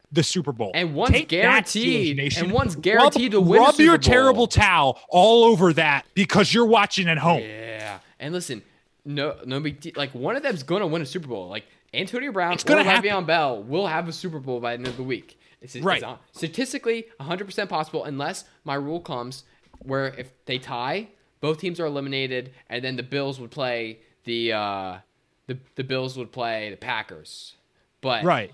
the 0.09 0.23
Super 0.23 0.53
Bowl. 0.53 0.71
And 0.73 0.95
one's 0.95 1.11
Take 1.11 1.27
guaranteed- 1.27 2.15
Nation. 2.15 2.45
and 2.45 2.53
one's 2.53 2.77
guaranteed 2.77 3.31
to 3.33 3.39
rub, 3.39 3.47
win 3.47 3.59
a 3.59 3.63
Rub 3.65 3.79
your 3.79 3.97
Bowl. 3.97 4.13
terrible 4.13 4.47
towel 4.47 5.01
all 5.09 5.43
over 5.43 5.73
that 5.73 6.05
because 6.13 6.53
you're 6.53 6.65
watching 6.65 7.09
at 7.09 7.17
home. 7.17 7.41
Yeah, 7.41 7.99
and 8.21 8.33
listen, 8.33 8.61
no, 9.03 9.35
no 9.45 9.59
big 9.59 9.81
deal. 9.81 9.91
Like 9.97 10.15
one 10.15 10.37
of 10.37 10.43
them's 10.43 10.63
gonna 10.63 10.87
win 10.87 11.01
a 11.01 11.05
Super 11.05 11.27
Bowl. 11.27 11.49
Like 11.49 11.65
Antonio 11.93 12.31
Brown 12.31 12.53
It's 12.53 12.63
or 12.63 12.67
gonna 12.69 12.83
Le'Veon 12.83 13.03
happen. 13.03 13.25
Bell 13.25 13.61
will 13.63 13.87
have 13.87 14.07
a 14.07 14.13
Super 14.13 14.39
Bowl 14.39 14.61
by 14.61 14.77
the 14.77 14.79
end 14.79 14.87
of 14.87 14.95
the 14.95 15.03
week. 15.03 15.37
It's, 15.61 15.75
it's 15.75 15.83
Right. 15.83 16.01
on- 16.03 16.19
statistically, 16.31 17.07
100 17.17 17.43
percent 17.43 17.69
possible, 17.69 18.05
unless 18.05 18.45
my 18.63 18.75
rule 18.75 19.01
comes 19.01 19.43
where 19.79 20.07
if 20.17 20.31
they 20.45 20.57
tie, 20.57 21.09
both 21.41 21.59
teams 21.59 21.81
are 21.81 21.85
eliminated, 21.85 22.53
and 22.69 22.81
then 22.81 22.95
the 22.95 23.03
Bills 23.03 23.41
would 23.41 23.51
play 23.51 23.99
the 24.23 24.53
uh, 24.53 24.97
the 25.47 25.57
the 25.75 25.83
Bills 25.83 26.17
would 26.17 26.31
play 26.31 26.69
the 26.69 26.77
Packers. 26.77 27.53
But 28.01 28.23
Right. 28.23 28.51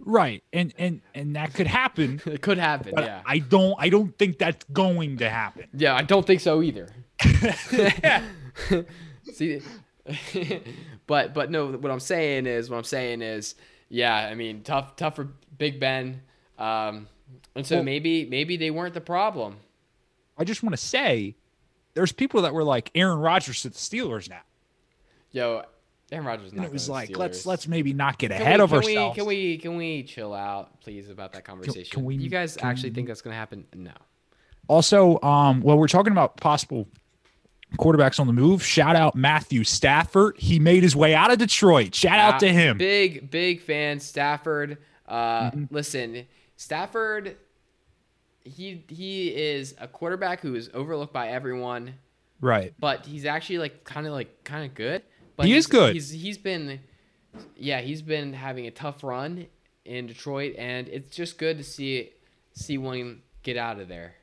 Right. 0.00 0.42
And 0.52 0.74
and 0.78 1.00
and 1.14 1.36
that 1.36 1.54
could 1.54 1.66
happen. 1.66 2.20
it 2.26 2.42
could 2.42 2.58
happen. 2.58 2.94
Yeah, 2.96 3.22
I 3.24 3.38
don't 3.38 3.74
I 3.78 3.88
don't 3.88 4.16
think 4.18 4.38
that's 4.38 4.64
going 4.72 5.18
to 5.18 5.30
happen. 5.30 5.68
yeah, 5.72 5.94
I 5.94 6.02
don't 6.02 6.26
think 6.26 6.40
so 6.40 6.62
either. 6.62 6.88
See, 9.32 9.60
but 11.06 11.32
but 11.34 11.50
no, 11.50 11.72
what 11.72 11.90
I'm 11.90 12.00
saying 12.00 12.46
is 12.46 12.68
what 12.68 12.76
I'm 12.76 12.84
saying 12.84 13.22
is 13.22 13.54
yeah. 13.88 14.14
I 14.14 14.34
mean, 14.34 14.62
tough 14.62 14.96
tough 14.96 15.16
for 15.16 15.28
Big 15.56 15.80
Ben, 15.80 16.20
um, 16.58 17.08
and 17.54 17.66
so 17.66 17.76
Well- 17.76 17.84
maybe 17.84 18.26
maybe 18.26 18.56
they 18.56 18.70
weren't 18.70 18.94
the 18.94 19.00
problem. 19.00 19.56
I 20.36 20.42
just 20.44 20.62
want 20.64 20.74
to 20.74 20.82
say 20.82 21.36
there's 21.94 22.10
people 22.12 22.42
that 22.42 22.52
were 22.52 22.64
like 22.64 22.90
Aaron 22.94 23.20
Rodgers 23.20 23.62
to 23.62 23.68
the 23.70 23.76
Steelers 23.76 24.28
now. 24.28 24.40
Yo, 25.34 25.62
Aaron 26.12 26.24
Rodgers. 26.26 26.52
And 26.52 26.64
it 26.64 26.72
was 26.72 26.88
like 26.88 27.16
let's 27.18 27.44
let's 27.44 27.66
maybe 27.68 27.92
not 27.92 28.18
get 28.18 28.30
Can 28.30 28.40
ahead 28.40 28.60
we, 28.60 28.64
of 28.64 28.70
can 28.70 28.76
ourselves. 28.78 29.16
We, 29.16 29.20
can 29.20 29.26
we 29.26 29.58
can 29.58 29.76
we 29.76 30.02
chill 30.04 30.32
out, 30.32 30.80
please, 30.80 31.10
about 31.10 31.32
that 31.34 31.44
conversation? 31.44 31.90
can 31.92 32.04
we- 32.04 32.14
you 32.16 32.30
guys 32.30 32.56
can 32.56 32.68
actually 32.68 32.90
think 32.90 33.08
that's 33.08 33.20
going 33.20 33.32
to 33.32 33.38
happen? 33.38 33.66
No. 33.74 33.90
Also, 34.68 35.20
um, 35.20 35.60
well, 35.60 35.76
we're 35.76 35.88
talking 35.88 36.12
about 36.12 36.36
possible 36.38 36.88
quarterbacks 37.78 38.18
on 38.20 38.26
the 38.28 38.32
move. 38.32 38.64
Shout 38.64 38.94
out 38.96 39.14
Matthew 39.16 39.64
Stafford. 39.64 40.38
He 40.38 40.58
made 40.58 40.82
his 40.84 40.94
way 40.96 41.14
out 41.14 41.30
of 41.32 41.38
Detroit. 41.38 41.94
Shout 41.94 42.18
out 42.18 42.40
to 42.40 42.48
him. 42.52 42.78
Big, 42.78 43.30
big 43.30 43.60
fan. 43.60 43.98
Stafford. 44.00 44.78
Uh, 45.06 45.50
Mm-hmm. 45.50 45.64
Listen, 45.74 46.26
Stafford. 46.56 47.36
He 48.44 48.84
he 48.88 49.28
is 49.34 49.74
a 49.80 49.88
quarterback 49.88 50.40
who 50.40 50.54
is 50.54 50.70
overlooked 50.74 51.12
by 51.14 51.28
everyone, 51.28 51.94
Right. 52.42 52.74
but 52.78 53.06
he's 53.06 53.24
actually 53.24 53.58
like 53.58 53.84
kind 53.84 54.06
of 54.06 54.12
like 54.12 54.44
kind 54.44 54.64
of 54.66 54.74
good. 54.74 55.02
But 55.36 55.46
He 55.46 55.52
he's, 55.54 55.64
is 55.64 55.66
good. 55.66 55.94
He's 55.94 56.10
he's 56.10 56.38
been, 56.38 56.80
yeah, 57.56 57.80
he's 57.80 58.02
been 58.02 58.32
having 58.32 58.66
a 58.66 58.70
tough 58.70 59.02
run 59.02 59.46
in 59.84 60.06
Detroit, 60.06 60.54
and 60.56 60.88
it's 60.88 61.14
just 61.14 61.38
good 61.38 61.58
to 61.58 61.64
see 61.64 62.10
see 62.52 62.78
one 62.78 63.22
get 63.42 63.56
out 63.56 63.80
of 63.80 63.88
there. 63.88 64.14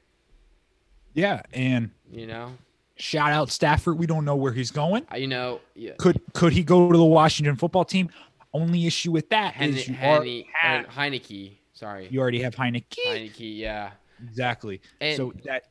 Yeah. 1.14 1.42
And 1.54 1.92
You 2.12 2.28
know, 2.28 2.54
shout 2.96 3.32
out 3.32 3.50
Stafford. 3.50 3.98
We 3.98 4.06
don't 4.06 4.26
know 4.26 4.36
where 4.36 4.54
he's 4.54 4.72
going. 4.72 5.06
Uh, 5.12 5.18
you 5.18 5.28
know, 5.28 5.60
yeah. 5.76 5.92
Could 5.98 6.22
could 6.34 6.54
he 6.54 6.64
go 6.64 6.92
to 6.92 6.98
the 6.98 7.04
Washington 7.04 7.56
football 7.56 7.86
team? 7.86 8.10
Only 8.54 8.86
issue 8.86 9.12
with 9.12 9.30
that 9.30 9.54
Hen- 9.54 9.70
is 9.70 9.88
you, 9.88 9.94
Hen- 9.94 10.16
already 10.16 10.48
have, 10.54 10.86
Heinicke. 10.88 11.58
Sorry, 11.74 12.08
you 12.12 12.20
already 12.20 12.42
have 12.42 12.56
Heinicke. 12.56 12.96
Heinicke. 13.08 13.58
Yeah. 13.58 13.92
Exactly. 14.24 14.82
And- 15.00 15.18
so 15.18 15.34
that 15.46 15.64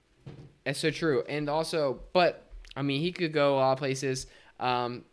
That's 0.64 0.78
so 0.78 0.90
true. 0.90 1.22
And 1.28 1.48
also, 1.48 2.00
but 2.12 2.46
I 2.76 2.82
mean, 2.82 3.00
he 3.00 3.12
could 3.12 3.32
go 3.32 3.56
a 3.56 3.56
lot 3.56 3.72
of 3.72 3.78
places. 3.78 4.26
Um, 4.58 5.04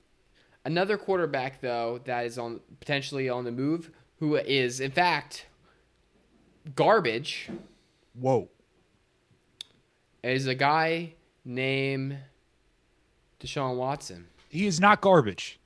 another 0.68 0.98
quarterback 0.98 1.62
though 1.62 2.00
that 2.06 2.26
is 2.26 2.38
on 2.38 2.60
potentially 2.80 3.30
on 3.30 3.46
the 3.46 3.52
move, 3.52 3.90
who 4.20 4.36
is 4.36 4.80
in 4.80 4.92
fact 4.92 5.48
garbage, 6.76 7.50
whoa. 8.14 8.50
is 10.22 10.46
a 10.46 10.54
guy 10.56 11.14
named 11.46 12.18
Deshaun 13.40 13.78
Watson. 13.78 14.28
He 14.50 14.68
is 14.68 14.80
not 14.80 15.02
garbage. 15.02 15.60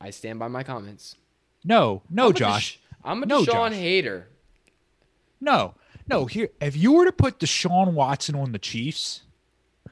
I 0.00 0.10
stand 0.10 0.38
by 0.38 0.48
my 0.48 0.62
comments. 0.62 1.16
No, 1.64 2.02
no, 2.10 2.28
I'm 2.28 2.34
Josh. 2.34 2.78
Desha- 2.78 2.78
I'm 3.04 3.22
a 3.22 3.26
No, 3.26 3.42
Deshaun 3.42 3.70
Josh. 3.70 3.72
hater. 3.74 4.28
No, 5.40 5.74
no. 6.08 6.26
Here, 6.26 6.48
if 6.60 6.76
you 6.76 6.92
were 6.92 7.04
to 7.04 7.12
put 7.12 7.38
Deshaun 7.38 7.94
Watson 7.94 8.34
on 8.34 8.52
the 8.52 8.58
Chiefs, 8.58 9.22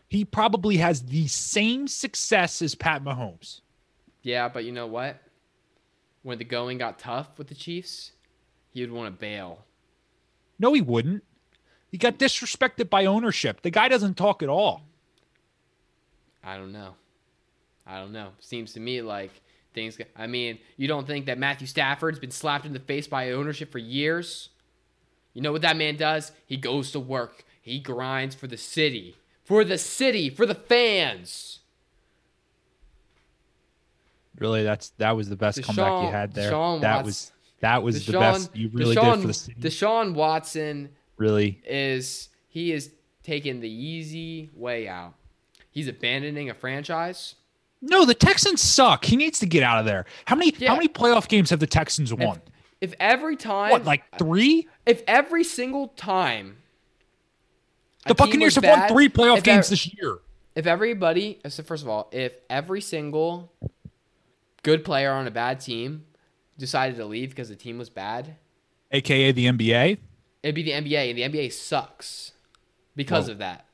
he 0.09 0.25
probably 0.25 0.77
has 0.79 1.03
the 1.03 1.27
same 1.29 1.87
success 1.89 2.61
as 2.61 2.75
Pat 2.75 3.03
Mahomes. 3.03 3.61
Yeah, 4.23 4.49
but 4.49 4.65
you 4.65 4.73
know 4.73 4.87
what? 4.87 5.21
When 6.23 6.39
the 6.39 6.45
going 6.45 6.79
got 6.79 6.99
tough 6.99 7.39
with 7.39 7.49
the 7.49 7.55
Chiefs, 7.55 8.13
he 8.71 8.83
would 8.83 8.93
want 8.93 9.15
to 9.15 9.19
bail. 9.19 9.65
No, 10.59 10.73
he 10.75 10.83
wouldn't. 10.83 11.25
He 11.91 11.99
got 11.99 12.19
disrespected 12.19 12.91
by 12.91 13.07
ownership. 13.07 13.63
The 13.63 13.71
guy 13.71 13.89
doesn't 13.89 14.17
talk 14.17 14.43
at 14.43 14.49
all. 14.49 14.83
I 16.45 16.57
don't 16.57 16.73
know. 16.73 16.95
I 17.87 17.99
don't 17.99 18.13
know. 18.13 18.31
Seems 18.39 18.73
to 18.75 18.81
me 18.81 19.03
like 19.03 19.33
things. 19.75 19.99
I 20.17 20.27
mean, 20.27 20.59
you 20.77 20.87
don't 20.87 21.07
think 21.07 21.27
that 21.27 21.39
Matthew 21.39 21.67
Stafford's 21.67 22.19
been 22.19 22.31
slapped 22.31 22.67
in 22.67 22.73
the 22.73 22.79
face 22.79 23.07
by 23.07 23.33
ownership 23.33 23.73
for 23.73 23.79
years? 23.79 24.51
You 25.33 25.43
know 25.43 25.53
what 25.53 25.63
that 25.63 25.77
man 25.77 25.97
does? 25.97 26.33
He 26.47 26.57
goes 26.57 26.93
to 26.93 27.01
work. 27.01 27.45
He 27.61 27.81
grinds 27.81 28.35
for 28.35 28.47
the 28.47 28.57
city, 28.57 29.17
for 29.45 29.65
the 29.65 29.79
city, 29.79 30.31
for 30.31 30.47
the 30.47 30.55
fans. 30.55 31.60
Really, 34.41 34.63
that's 34.65 34.91
that 34.99 35.15
was 35.17 35.29
the 35.29 35.37
best 35.37 35.63
comeback 35.63 36.03
you 36.05 36.11
had 36.11 36.35
there. 36.35 36.51
Deshaun 36.51 36.81
that 36.81 37.05
Watson- 37.05 37.07
was 37.07 37.33
that 37.61 37.83
was 37.83 38.07
the 38.07 38.13
best 38.13 38.57
you 38.57 38.71
really 38.73 38.97
Deshaun, 38.97 39.15
did 39.17 39.21
for 39.21 39.27
the 39.29 39.35
city. 39.35 39.61
Deshaun 39.61 40.15
Watson 40.15 40.89
really, 41.19 41.61
is 41.67 42.31
he 42.49 42.73
is 42.73 42.91
taking 43.23 43.61
the 43.61 43.71
easy 43.71 44.51
way 44.57 44.89
out. 44.89 45.15
He's 45.71 45.87
abandoning 45.87 46.51
a 46.51 46.55
franchise. 46.55 47.37
no. 47.83 48.05
The 48.05 48.15
Texans 48.15 48.61
suck. 48.63 49.05
He 49.05 49.15
needs 49.17 49.39
to 49.41 49.47
get 49.47 49.63
out 49.63 49.79
of 49.79 49.85
there. 49.87 50.05
How 50.25 50.35
many 50.37 50.53
Yeah. 50.59 50.71
how 50.71 50.75
many 50.75 50.89
playoff 50.89 51.29
games 51.29 51.51
have 51.51 51.61
the 51.61 51.67
Texans 51.67 52.13
won? 52.13 52.41
If 52.81 52.95
every 52.99 53.37
time 53.37 53.71
what, 53.73 53.85
like 53.85 54.03
three? 54.19 54.67
if 54.87 55.03
every 55.07 55.45
single 55.45 55.89
time 55.89 56.57
The 58.07 58.15
Buccaneers 58.15 58.55
have 58.55 58.65
won 58.65 58.89
three 58.89 59.09
playoff 59.11 59.43
games 59.43 59.69
this 59.69 59.93
year. 59.95 60.19
if 60.55 60.67
everybody 60.67 61.41
so 61.49 61.63
first 61.63 61.83
of 61.83 61.89
all 61.91 62.09
if 62.11 62.33
every 62.49 62.81
single 62.81 63.53
good 64.63 64.85
player 64.85 65.11
on 65.13 65.27
a 65.27 65.31
bad 65.31 65.61
team 65.61 66.05
decided 66.59 66.97
to 66.97 67.05
leave 67.07 67.31
because 67.31 67.49
the 67.49 67.57
team 67.57 67.79
was 67.79 67.89
bad 67.91 68.37
AKA 68.93 69.33
the 69.33 69.47
NBA. 69.47 69.99
it'd 70.43 70.55
be 70.55 70.63
the 70.63 70.73
nba 70.73 71.11
and 71.11 71.19
the 71.19 71.23
nba 71.23 71.53
sucks 71.53 72.33
because 72.97 73.27
Whoa. 73.27 73.33
of 73.33 73.39
that 73.39 73.67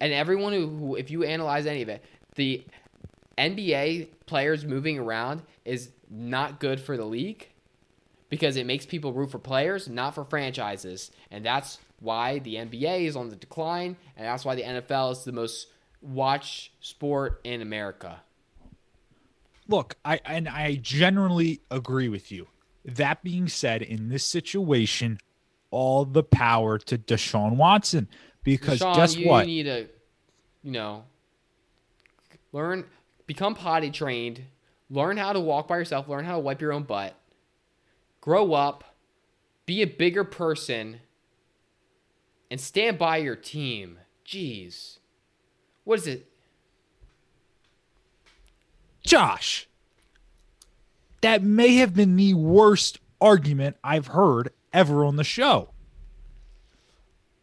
and 0.00 0.12
everyone 0.12 0.52
who, 0.52 0.66
who 0.68 0.94
if 0.96 1.10
you 1.10 1.22
analyze 1.24 1.66
any 1.66 1.82
of 1.82 1.88
it 1.88 2.04
the 2.36 2.64
nba 3.38 4.08
players 4.26 4.64
moving 4.64 4.98
around 4.98 5.42
is 5.64 5.90
not 6.10 6.60
good 6.60 6.80
for 6.80 6.96
the 6.96 7.04
league 7.04 7.48
because 8.28 8.56
it 8.56 8.66
makes 8.66 8.86
people 8.86 9.12
root 9.12 9.30
for 9.30 9.38
players 9.38 9.88
not 9.88 10.14
for 10.14 10.24
franchises 10.24 11.10
and 11.30 11.44
that's 11.44 11.78
why 12.00 12.38
the 12.40 12.54
nba 12.56 13.00
is 13.06 13.14
on 13.16 13.28
the 13.28 13.36
decline 13.36 13.96
and 14.16 14.26
that's 14.26 14.44
why 14.44 14.54
the 14.54 14.62
nfl 14.62 15.12
is 15.12 15.24
the 15.24 15.32
most 15.32 15.68
watched 16.00 16.70
sport 16.80 17.40
in 17.44 17.60
america 17.62 18.20
Look, 19.66 19.96
I 20.04 20.20
and 20.24 20.48
I 20.48 20.76
generally 20.76 21.60
agree 21.70 22.08
with 22.08 22.30
you. 22.30 22.48
That 22.84 23.22
being 23.22 23.48
said, 23.48 23.80
in 23.80 24.10
this 24.10 24.24
situation, 24.24 25.18
all 25.70 26.04
the 26.04 26.22
power 26.22 26.78
to 26.78 26.96
Deshaun 26.96 27.56
Watson 27.56 28.08
because 28.44 28.78
Sean, 28.78 28.94
guess 28.94 29.16
you 29.16 29.26
what? 29.26 29.46
need 29.46 29.64
to 29.64 29.88
you 30.62 30.70
know 30.70 31.04
learn 32.52 32.84
become 33.26 33.54
potty 33.54 33.90
trained 33.90 34.42
learn 34.88 35.16
how 35.16 35.32
to 35.32 35.40
walk 35.40 35.66
by 35.66 35.76
yourself 35.76 36.08
learn 36.08 36.24
how 36.24 36.34
to 36.34 36.38
wipe 36.38 36.60
your 36.60 36.72
own 36.72 36.84
butt 36.84 37.18
grow 38.20 38.52
up 38.52 38.84
be 39.66 39.82
a 39.82 39.86
bigger 39.86 40.22
person 40.22 41.00
and 42.50 42.60
stand 42.60 42.98
by 42.98 43.16
your 43.16 43.36
team 43.36 43.98
jeez 44.24 44.98
what 45.82 45.98
is 45.98 46.06
it 46.06 46.30
Josh, 49.04 49.68
that 51.20 51.42
may 51.42 51.76
have 51.76 51.94
been 51.94 52.16
the 52.16 52.34
worst 52.34 52.98
argument 53.20 53.76
I've 53.84 54.08
heard 54.08 54.50
ever 54.72 55.04
on 55.04 55.16
the 55.16 55.24
show. 55.24 55.70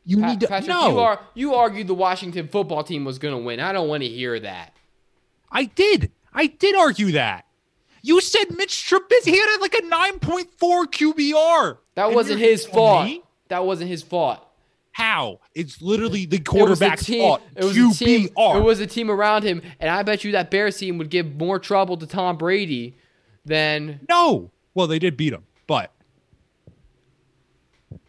You 0.04 0.20
Pa- 0.20 0.28
need 0.30 0.40
to 0.42 0.48
Patrick, 0.48 0.70
no. 0.70 0.90
you 0.92 1.00
are 1.00 1.20
you 1.36 1.54
argued 1.56 1.88
the 1.88 1.94
Washington 1.94 2.48
football 2.48 2.84
team 2.84 3.06
was 3.06 3.20
going 3.20 3.36
to 3.36 3.42
win. 3.42 3.60
I 3.60 3.72
don't 3.72 3.88
want 3.88 4.02
to 4.04 4.10
hear 4.10 4.40
that. 4.40 4.74
I 5.52 5.66
did. 5.66 6.12
I 6.34 6.48
did 6.48 6.76
argue 6.76 7.12
that. 7.14 7.46
You 8.02 8.20
said 8.20 8.46
Mitch 8.58 8.90
Trubisky 8.90 9.26
he 9.26 9.38
had 9.38 9.58
like 9.62 9.76
a 9.76 9.82
9.4 9.84 10.48
QBR. 10.88 11.78
That 11.94 12.08
And 12.08 12.16
wasn't 12.16 12.40
his 12.40 12.66
fault. 12.66 13.06
me 13.06 13.22
That 13.50 13.64
wasn't 13.66 13.90
his 13.92 14.02
fault. 14.02 14.44
How? 15.02 15.40
It's 15.56 15.82
literally 15.82 16.26
the 16.26 16.38
It 16.38 16.46
quarterback's 16.46 17.06
team. 17.06 17.22
fault. 17.22 17.42
It 17.56 17.64
was 17.64 17.76
the 17.76 17.92
team. 18.06 18.30
It 18.38 18.64
was 18.64 18.80
the 18.80 18.88
team 18.88 19.10
around 19.10 19.44
him, 19.44 19.62
and 19.80 19.90
I 19.90 20.04
bet 20.04 20.24
you 20.24 20.32
that 20.34 20.52
Bears 20.52 20.78
team 20.78 20.98
would 21.00 21.10
give 21.10 21.36
more 21.36 21.58
trouble 21.60 21.98
to 21.98 22.06
Tom 22.08 22.38
Brady 22.38 22.96
than 23.46 24.00
no. 24.08 24.52
Well, 24.74 24.88
they 24.88 25.00
did 25.00 25.18
beat 25.18 25.34
him, 25.34 25.44
but 25.68 25.92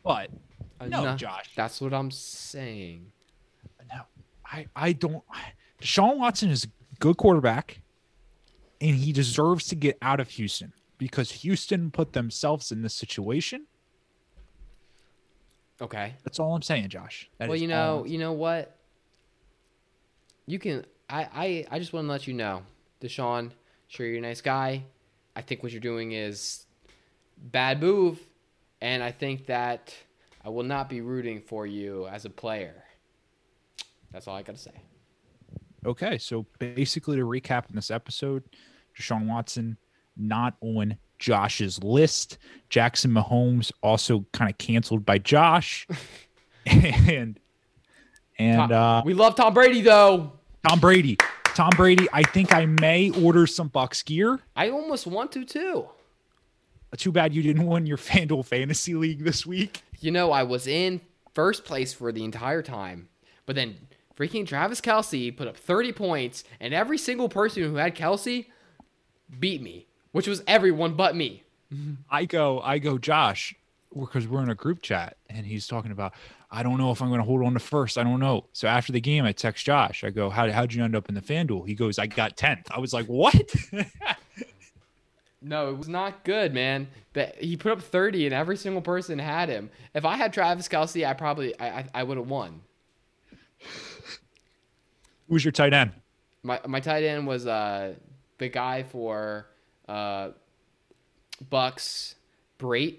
but 0.02 0.30
uh, 0.80 0.86
No, 0.86 1.16
Josh. 1.16 1.50
That's 1.56 1.80
what 1.80 1.92
I'm 1.94 2.10
saying. 2.10 3.12
no, 3.92 4.02
I 4.44 4.66
I 4.76 4.92
don't. 4.92 5.22
Deshaun 5.80 6.18
Watson 6.18 6.50
is 6.50 6.64
a 6.64 6.68
good 7.00 7.16
quarterback, 7.16 7.80
and 8.80 8.94
he 8.96 9.12
deserves 9.12 9.66
to 9.68 9.74
get 9.74 9.98
out 10.02 10.20
of 10.20 10.28
Houston 10.30 10.72
because 10.98 11.32
Houston 11.32 11.90
put 11.90 12.12
themselves 12.12 12.70
in 12.70 12.82
this 12.82 12.94
situation. 12.94 13.66
Okay. 15.80 16.14
That's 16.24 16.38
all 16.38 16.54
I'm 16.54 16.62
saying, 16.62 16.88
Josh. 16.88 17.28
That 17.38 17.48
well, 17.48 17.58
you 17.58 17.68
know, 17.68 18.04
you 18.06 18.18
know 18.18 18.32
what? 18.32 18.76
You 20.46 20.58
can. 20.58 20.84
I, 21.08 21.28
I, 21.34 21.66
I 21.70 21.78
just 21.78 21.92
want 21.92 22.06
to 22.06 22.10
let 22.10 22.26
you 22.26 22.34
know, 22.34 22.62
Deshaun. 23.00 23.50
Sure, 23.88 24.06
you're 24.06 24.18
a 24.18 24.20
nice 24.20 24.40
guy. 24.40 24.84
I 25.36 25.42
think 25.42 25.62
what 25.62 25.72
you're 25.72 25.80
doing 25.80 26.12
is 26.12 26.66
bad 27.36 27.80
move, 27.80 28.20
and 28.80 29.02
I 29.02 29.10
think 29.10 29.46
that 29.46 29.94
I 30.44 30.48
will 30.48 30.62
not 30.62 30.88
be 30.88 31.00
rooting 31.00 31.40
for 31.40 31.66
you 31.66 32.06
as 32.08 32.24
a 32.24 32.30
player. 32.30 32.84
That's 34.12 34.28
all 34.28 34.36
I 34.36 34.42
got 34.42 34.56
to 34.56 34.62
say. 34.62 34.72
Okay, 35.84 36.18
so 36.18 36.46
basically 36.58 37.16
to 37.16 37.24
recap 37.24 37.68
in 37.68 37.76
this 37.76 37.90
episode, 37.90 38.44
Deshaun 38.98 39.26
Watson 39.26 39.76
not 40.16 40.54
on 40.60 40.96
Josh's 41.22 41.82
list. 41.82 42.36
Jackson 42.68 43.12
Mahomes 43.12 43.70
also 43.80 44.26
kind 44.32 44.50
of 44.50 44.58
canceled 44.58 45.06
by 45.06 45.18
Josh. 45.18 45.86
and 46.66 47.38
and 48.38 48.72
uh 48.72 49.02
we 49.04 49.14
love 49.14 49.36
Tom 49.36 49.54
Brady 49.54 49.80
though. 49.80 50.32
Tom 50.68 50.80
Brady. 50.80 51.16
Tom 51.54 51.70
Brady, 51.76 52.08
I 52.12 52.22
think 52.22 52.52
I 52.52 52.66
may 52.66 53.10
order 53.10 53.46
some 53.46 53.68
Bucks 53.68 54.02
gear. 54.02 54.40
I 54.56 54.70
almost 54.70 55.06
want 55.06 55.32
to 55.32 55.44
too. 55.44 55.88
Too 56.96 57.12
bad 57.12 57.34
you 57.34 57.42
didn't 57.42 57.66
win 57.66 57.86
your 57.86 57.96
FanDuel 58.08 58.44
Fantasy 58.44 58.94
League 58.94 59.22
this 59.22 59.46
week. 59.46 59.82
You 60.00 60.10
know, 60.10 60.32
I 60.32 60.42
was 60.42 60.66
in 60.66 61.00
first 61.34 61.64
place 61.64 61.92
for 61.92 62.10
the 62.10 62.24
entire 62.24 62.62
time, 62.62 63.08
but 63.46 63.54
then 63.54 63.76
freaking 64.16 64.46
Travis 64.46 64.80
Kelce 64.80 65.34
put 65.36 65.46
up 65.46 65.56
30 65.56 65.92
points, 65.92 66.44
and 66.58 66.74
every 66.74 66.98
single 66.98 67.28
person 67.28 67.62
who 67.62 67.76
had 67.76 67.94
Kelce 67.94 68.46
beat 69.38 69.62
me, 69.62 69.86
which 70.12 70.26
was 70.26 70.42
everyone 70.46 70.94
but 70.94 71.16
me. 71.16 71.42
I 72.10 72.26
go, 72.26 72.60
I 72.60 72.78
go, 72.78 72.98
Josh, 72.98 73.54
because 73.98 74.28
we're 74.28 74.42
in 74.42 74.50
a 74.50 74.54
group 74.54 74.82
chat 74.82 75.16
and 75.30 75.46
he's 75.46 75.66
talking 75.66 75.90
about, 75.90 76.12
I 76.50 76.62
don't 76.62 76.76
know 76.76 76.90
if 76.90 77.00
I'm 77.00 77.08
going 77.08 77.20
to 77.20 77.24
hold 77.24 77.42
on 77.42 77.54
to 77.54 77.58
first. 77.58 77.96
I 77.96 78.02
don't 78.02 78.20
know. 78.20 78.44
So 78.52 78.68
after 78.68 78.92
the 78.92 79.00
game, 79.00 79.24
I 79.24 79.32
text 79.32 79.64
Josh. 79.64 80.04
I 80.04 80.10
go, 80.10 80.28
How, 80.28 80.50
how'd 80.50 80.74
you 80.74 80.84
end 80.84 80.94
up 80.94 81.08
in 81.08 81.14
the 81.14 81.22
FanDuel? 81.22 81.66
He 81.66 81.74
goes, 81.74 81.98
I 81.98 82.06
got 82.06 82.36
10th. 82.36 82.66
I 82.70 82.78
was 82.78 82.92
like, 82.92 83.06
What? 83.06 83.54
No, 85.42 85.70
it 85.70 85.76
was 85.76 85.88
not 85.88 86.24
good, 86.24 86.54
man. 86.54 86.88
But 87.12 87.34
he 87.36 87.56
put 87.56 87.72
up 87.72 87.82
30, 87.82 88.26
and 88.26 88.34
every 88.34 88.56
single 88.56 88.80
person 88.80 89.18
had 89.18 89.48
him. 89.48 89.70
If 89.92 90.04
I 90.04 90.16
had 90.16 90.32
Travis 90.32 90.68
Kelce, 90.68 91.06
I 91.06 91.14
probably 91.14 91.58
I 91.58 91.80
I, 91.80 91.84
I 91.94 92.02
would 92.04 92.16
have 92.16 92.28
won. 92.28 92.60
Who's 95.28 95.44
your 95.44 95.52
tight 95.52 95.72
end? 95.72 95.92
My 96.42 96.60
my 96.66 96.80
tight 96.80 97.02
end 97.02 97.26
was 97.26 97.46
uh 97.46 97.94
the 98.38 98.48
guy 98.48 98.84
for 98.84 99.46
uh 99.88 100.30
Bucks 101.50 102.14
Brate. 102.58 102.98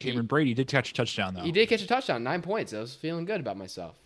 Cameron 0.00 0.26
Brate 0.26 0.54
did 0.54 0.66
catch 0.68 0.90
a 0.90 0.94
touchdown, 0.94 1.34
though. 1.34 1.42
He 1.42 1.52
did 1.52 1.68
catch 1.68 1.82
a 1.82 1.86
touchdown, 1.86 2.22
nine 2.24 2.42
points. 2.42 2.72
I 2.74 2.80
was 2.80 2.94
feeling 2.94 3.24
good 3.24 3.40
about 3.40 3.56
myself. 3.56 3.96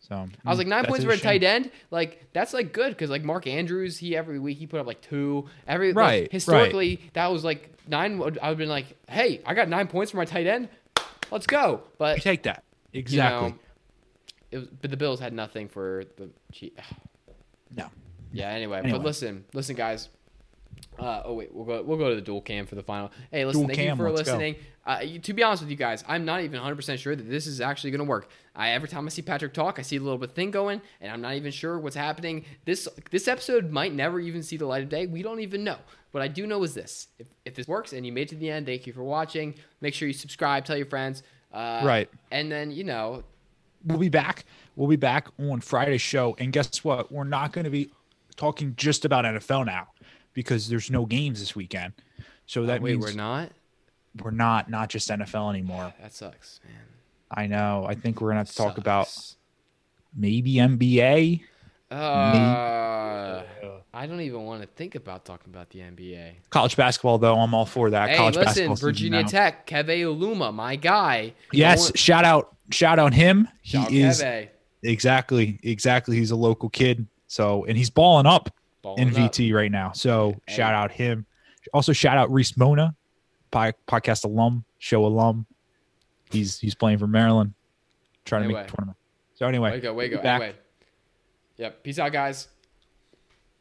So 0.00 0.28
I 0.44 0.50
was 0.50 0.58
like 0.58 0.66
nine 0.66 0.84
points 0.84 1.02
for 1.04 1.12
a 1.12 1.16
shame. 1.16 1.22
tight 1.40 1.42
end. 1.44 1.70
Like 1.90 2.24
that's 2.34 2.52
like 2.52 2.72
good 2.74 2.90
because 2.90 3.08
like 3.08 3.24
Mark 3.24 3.46
Andrews, 3.46 3.96
he 3.96 4.14
every 4.14 4.38
week 4.38 4.58
he 4.58 4.66
put 4.66 4.78
up 4.80 4.86
like 4.86 5.00
two. 5.00 5.46
Every 5.66 5.88
like, 5.88 5.96
Right, 5.96 6.20
right. 6.22 6.32
historically 6.32 7.00
that 7.14 7.32
was 7.32 7.42
like 7.42 7.70
nine. 7.88 8.20
I 8.20 8.24
would 8.24 8.38
have 8.38 8.58
been 8.58 8.68
like, 8.68 8.86
hey, 9.08 9.40
I 9.46 9.54
got 9.54 9.68
nine 9.70 9.86
points 9.86 10.10
for 10.10 10.18
my 10.18 10.26
tight 10.26 10.46
end. 10.46 10.68
Let's 11.30 11.46
go. 11.46 11.70
You 11.72 11.80
But 11.96 12.20
take 12.20 12.42
that. 12.42 12.62
you 12.92 13.00
Exactly. 13.00 13.48
know, 13.50 13.54
it 14.50 14.58
was, 14.58 14.68
but 14.82 14.90
the 14.90 14.96
Bills 14.98 15.20
had 15.20 15.32
nothing 15.32 15.68
for 15.68 16.04
the. 16.18 16.28
No. 17.76 17.86
Yeah. 18.30 18.50
Anyway, 18.50 18.78
Anyway. 18.80 18.98
but 18.98 19.04
listen, 19.04 19.44
listen, 19.54 19.74
guys. 19.74 20.10
Uh, 20.98 21.22
oh 21.24 21.34
wait, 21.34 21.52
we'll 21.52 21.64
go. 21.64 21.82
We'll 21.82 21.98
go 21.98 22.10
to 22.10 22.14
the 22.14 22.20
dual 22.22 22.40
cam 22.40 22.66
for 22.66 22.74
the 22.74 22.82
final. 22.82 23.10
Hey, 23.30 23.44
listen, 23.44 23.62
Dual 23.62 23.68
thank 23.68 23.78
cam, 23.78 23.98
you 23.98 24.04
for 24.04 24.10
listening. 24.12 24.56
Uh, 24.86 25.00
you- 25.02 25.18
to 25.18 25.32
be 25.32 25.42
honest 25.42 25.62
with 25.62 25.70
you 25.70 25.76
guys, 25.76 26.04
I'm 26.06 26.24
not 26.24 26.40
even 26.40 26.54
100 26.58 26.76
percent 26.76 27.00
sure 27.00 27.16
that 27.16 27.28
this 27.28 27.46
is 27.46 27.60
actually 27.60 27.90
going 27.90 28.00
to 28.00 28.04
work. 28.08 28.28
I 28.54 28.70
every 28.70 28.88
time 28.88 29.06
I 29.06 29.08
see 29.08 29.22
Patrick 29.22 29.52
talk, 29.54 29.78
I 29.78 29.82
see 29.82 29.96
a 29.96 30.00
little 30.00 30.18
bit 30.18 30.32
thing 30.32 30.50
going, 30.50 30.80
and 31.00 31.10
I'm 31.10 31.20
not 31.20 31.34
even 31.34 31.50
sure 31.52 31.78
what's 31.78 31.96
happening. 31.96 32.44
This 32.64 32.88
this 33.10 33.28
episode 33.28 33.70
might 33.70 33.92
never 33.94 34.20
even 34.20 34.42
see 34.42 34.56
the 34.56 34.66
light 34.66 34.82
of 34.82 34.88
day. 34.88 35.06
We 35.06 35.22
don't 35.22 35.40
even 35.40 35.64
know. 35.64 35.78
What 36.12 36.22
I 36.22 36.28
do 36.28 36.46
know 36.46 36.62
is 36.62 36.74
this: 36.74 37.08
if, 37.18 37.26
if 37.44 37.54
this 37.54 37.66
works 37.66 37.92
and 37.92 38.06
you 38.06 38.12
made 38.12 38.22
it 38.22 38.28
to 38.30 38.36
the 38.36 38.50
end, 38.50 38.66
thank 38.66 38.86
you 38.86 38.92
for 38.92 39.02
watching. 39.02 39.54
Make 39.80 39.94
sure 39.94 40.06
you 40.06 40.14
subscribe, 40.14 40.64
tell 40.64 40.76
your 40.76 40.86
friends. 40.86 41.22
Uh, 41.52 41.82
Right. 41.84 42.10
And 42.30 42.50
then 42.52 42.70
you 42.70 42.84
know, 42.84 43.24
We'll 43.86 43.98
be 43.98 44.08
back. 44.08 44.44
We'll 44.76 44.88
be 44.88 44.96
back 44.96 45.28
on 45.38 45.60
Friday's 45.60 46.00
show. 46.00 46.34
And 46.38 46.52
guess 46.52 46.82
what? 46.82 47.12
We're 47.12 47.24
not 47.24 47.52
going 47.52 47.64
to 47.64 47.70
be 47.70 47.90
talking 48.36 48.74
just 48.76 49.04
about 49.04 49.24
NFL 49.24 49.66
now 49.66 49.88
because 50.34 50.68
there's 50.68 50.90
no 50.90 51.06
games 51.06 51.40
this 51.40 51.56
weekend. 51.56 51.92
So 52.46 52.66
that 52.66 52.80
Uh, 52.80 52.82
wait, 52.82 52.92
means 52.98 53.04
we're 53.06 53.12
not. 53.16 53.50
we're 54.22 54.30
not 54.30 54.68
not 54.68 54.90
just 54.90 55.08
NFL 55.08 55.50
anymore. 55.50 55.94
That 56.00 56.12
sucks, 56.12 56.60
man. 56.64 56.74
I 57.30 57.46
know. 57.46 57.86
I 57.88 57.94
think 57.94 58.20
we're 58.20 58.28
gonna 58.28 58.40
have 58.40 58.50
to 58.50 58.54
talk 58.56 58.68
Sucks. 58.76 58.78
about 58.78 59.34
maybe 60.14 60.54
NBA. 60.54 61.40
Uh, 61.90 63.42
I 63.92 64.06
don't 64.06 64.20
even 64.20 64.42
want 64.44 64.62
to 64.62 64.66
think 64.68 64.94
about 64.94 65.24
talking 65.24 65.52
about 65.52 65.70
the 65.70 65.80
NBA. 65.80 66.32
College 66.50 66.76
basketball, 66.76 67.18
though, 67.18 67.36
I'm 67.38 67.54
all 67.54 67.66
for 67.66 67.90
that. 67.90 68.10
Hey, 68.10 68.16
College 68.16 68.34
listen, 68.36 68.46
basketball 68.46 68.76
Virginia. 68.76 69.24
Tech, 69.24 69.66
Keve 69.66 70.02
Aluma, 70.04 70.52
my 70.52 70.76
guy. 70.76 71.32
Yes, 71.52 71.84
Going- 71.84 71.94
shout 71.94 72.24
out, 72.24 72.56
shout 72.70 72.98
out 72.98 73.14
him. 73.14 73.48
Shout 73.62 73.88
he 73.90 74.02
is 74.02 74.20
Keve. 74.22 74.48
exactly, 74.82 75.58
exactly. 75.62 76.16
He's 76.16 76.30
a 76.32 76.36
local 76.36 76.68
kid, 76.68 77.06
so 77.26 77.64
and 77.66 77.76
he's 77.76 77.90
balling 77.90 78.26
up 78.26 78.50
Balling 78.84 79.08
in 79.08 79.08
up. 79.08 79.14
Right 79.52 79.72
now. 79.72 79.90
So 79.92 80.34
Hey. 80.46 80.54
shout 80.54 80.74
out 80.74 80.92
him. 80.92 81.26
Also 81.72 81.92
shout 81.92 82.16
out 82.16 82.30
Reese 82.30 82.56
Mona, 82.56 82.94
podcast 83.50 84.24
alum, 84.24 84.64
show 84.78 85.04
alum. 85.06 85.46
He's 86.30 86.58
he's 86.60 86.74
playing 86.76 86.98
for 86.98 87.06
Maryland, 87.08 87.54
trying 88.24 88.42
to 88.42 88.48
make 88.54 88.66
the 88.66 88.72
tournament. 88.72 88.98
So 89.34 89.46
anyway, 89.48 89.80
go, 89.80 89.92
way 89.94 90.08
go. 90.08 90.22
back. 90.22 90.42
Anyway. 90.42 90.58
Yep. 91.56 91.82
Peace 91.82 91.98
out, 91.98 92.12
guys. 92.12 92.48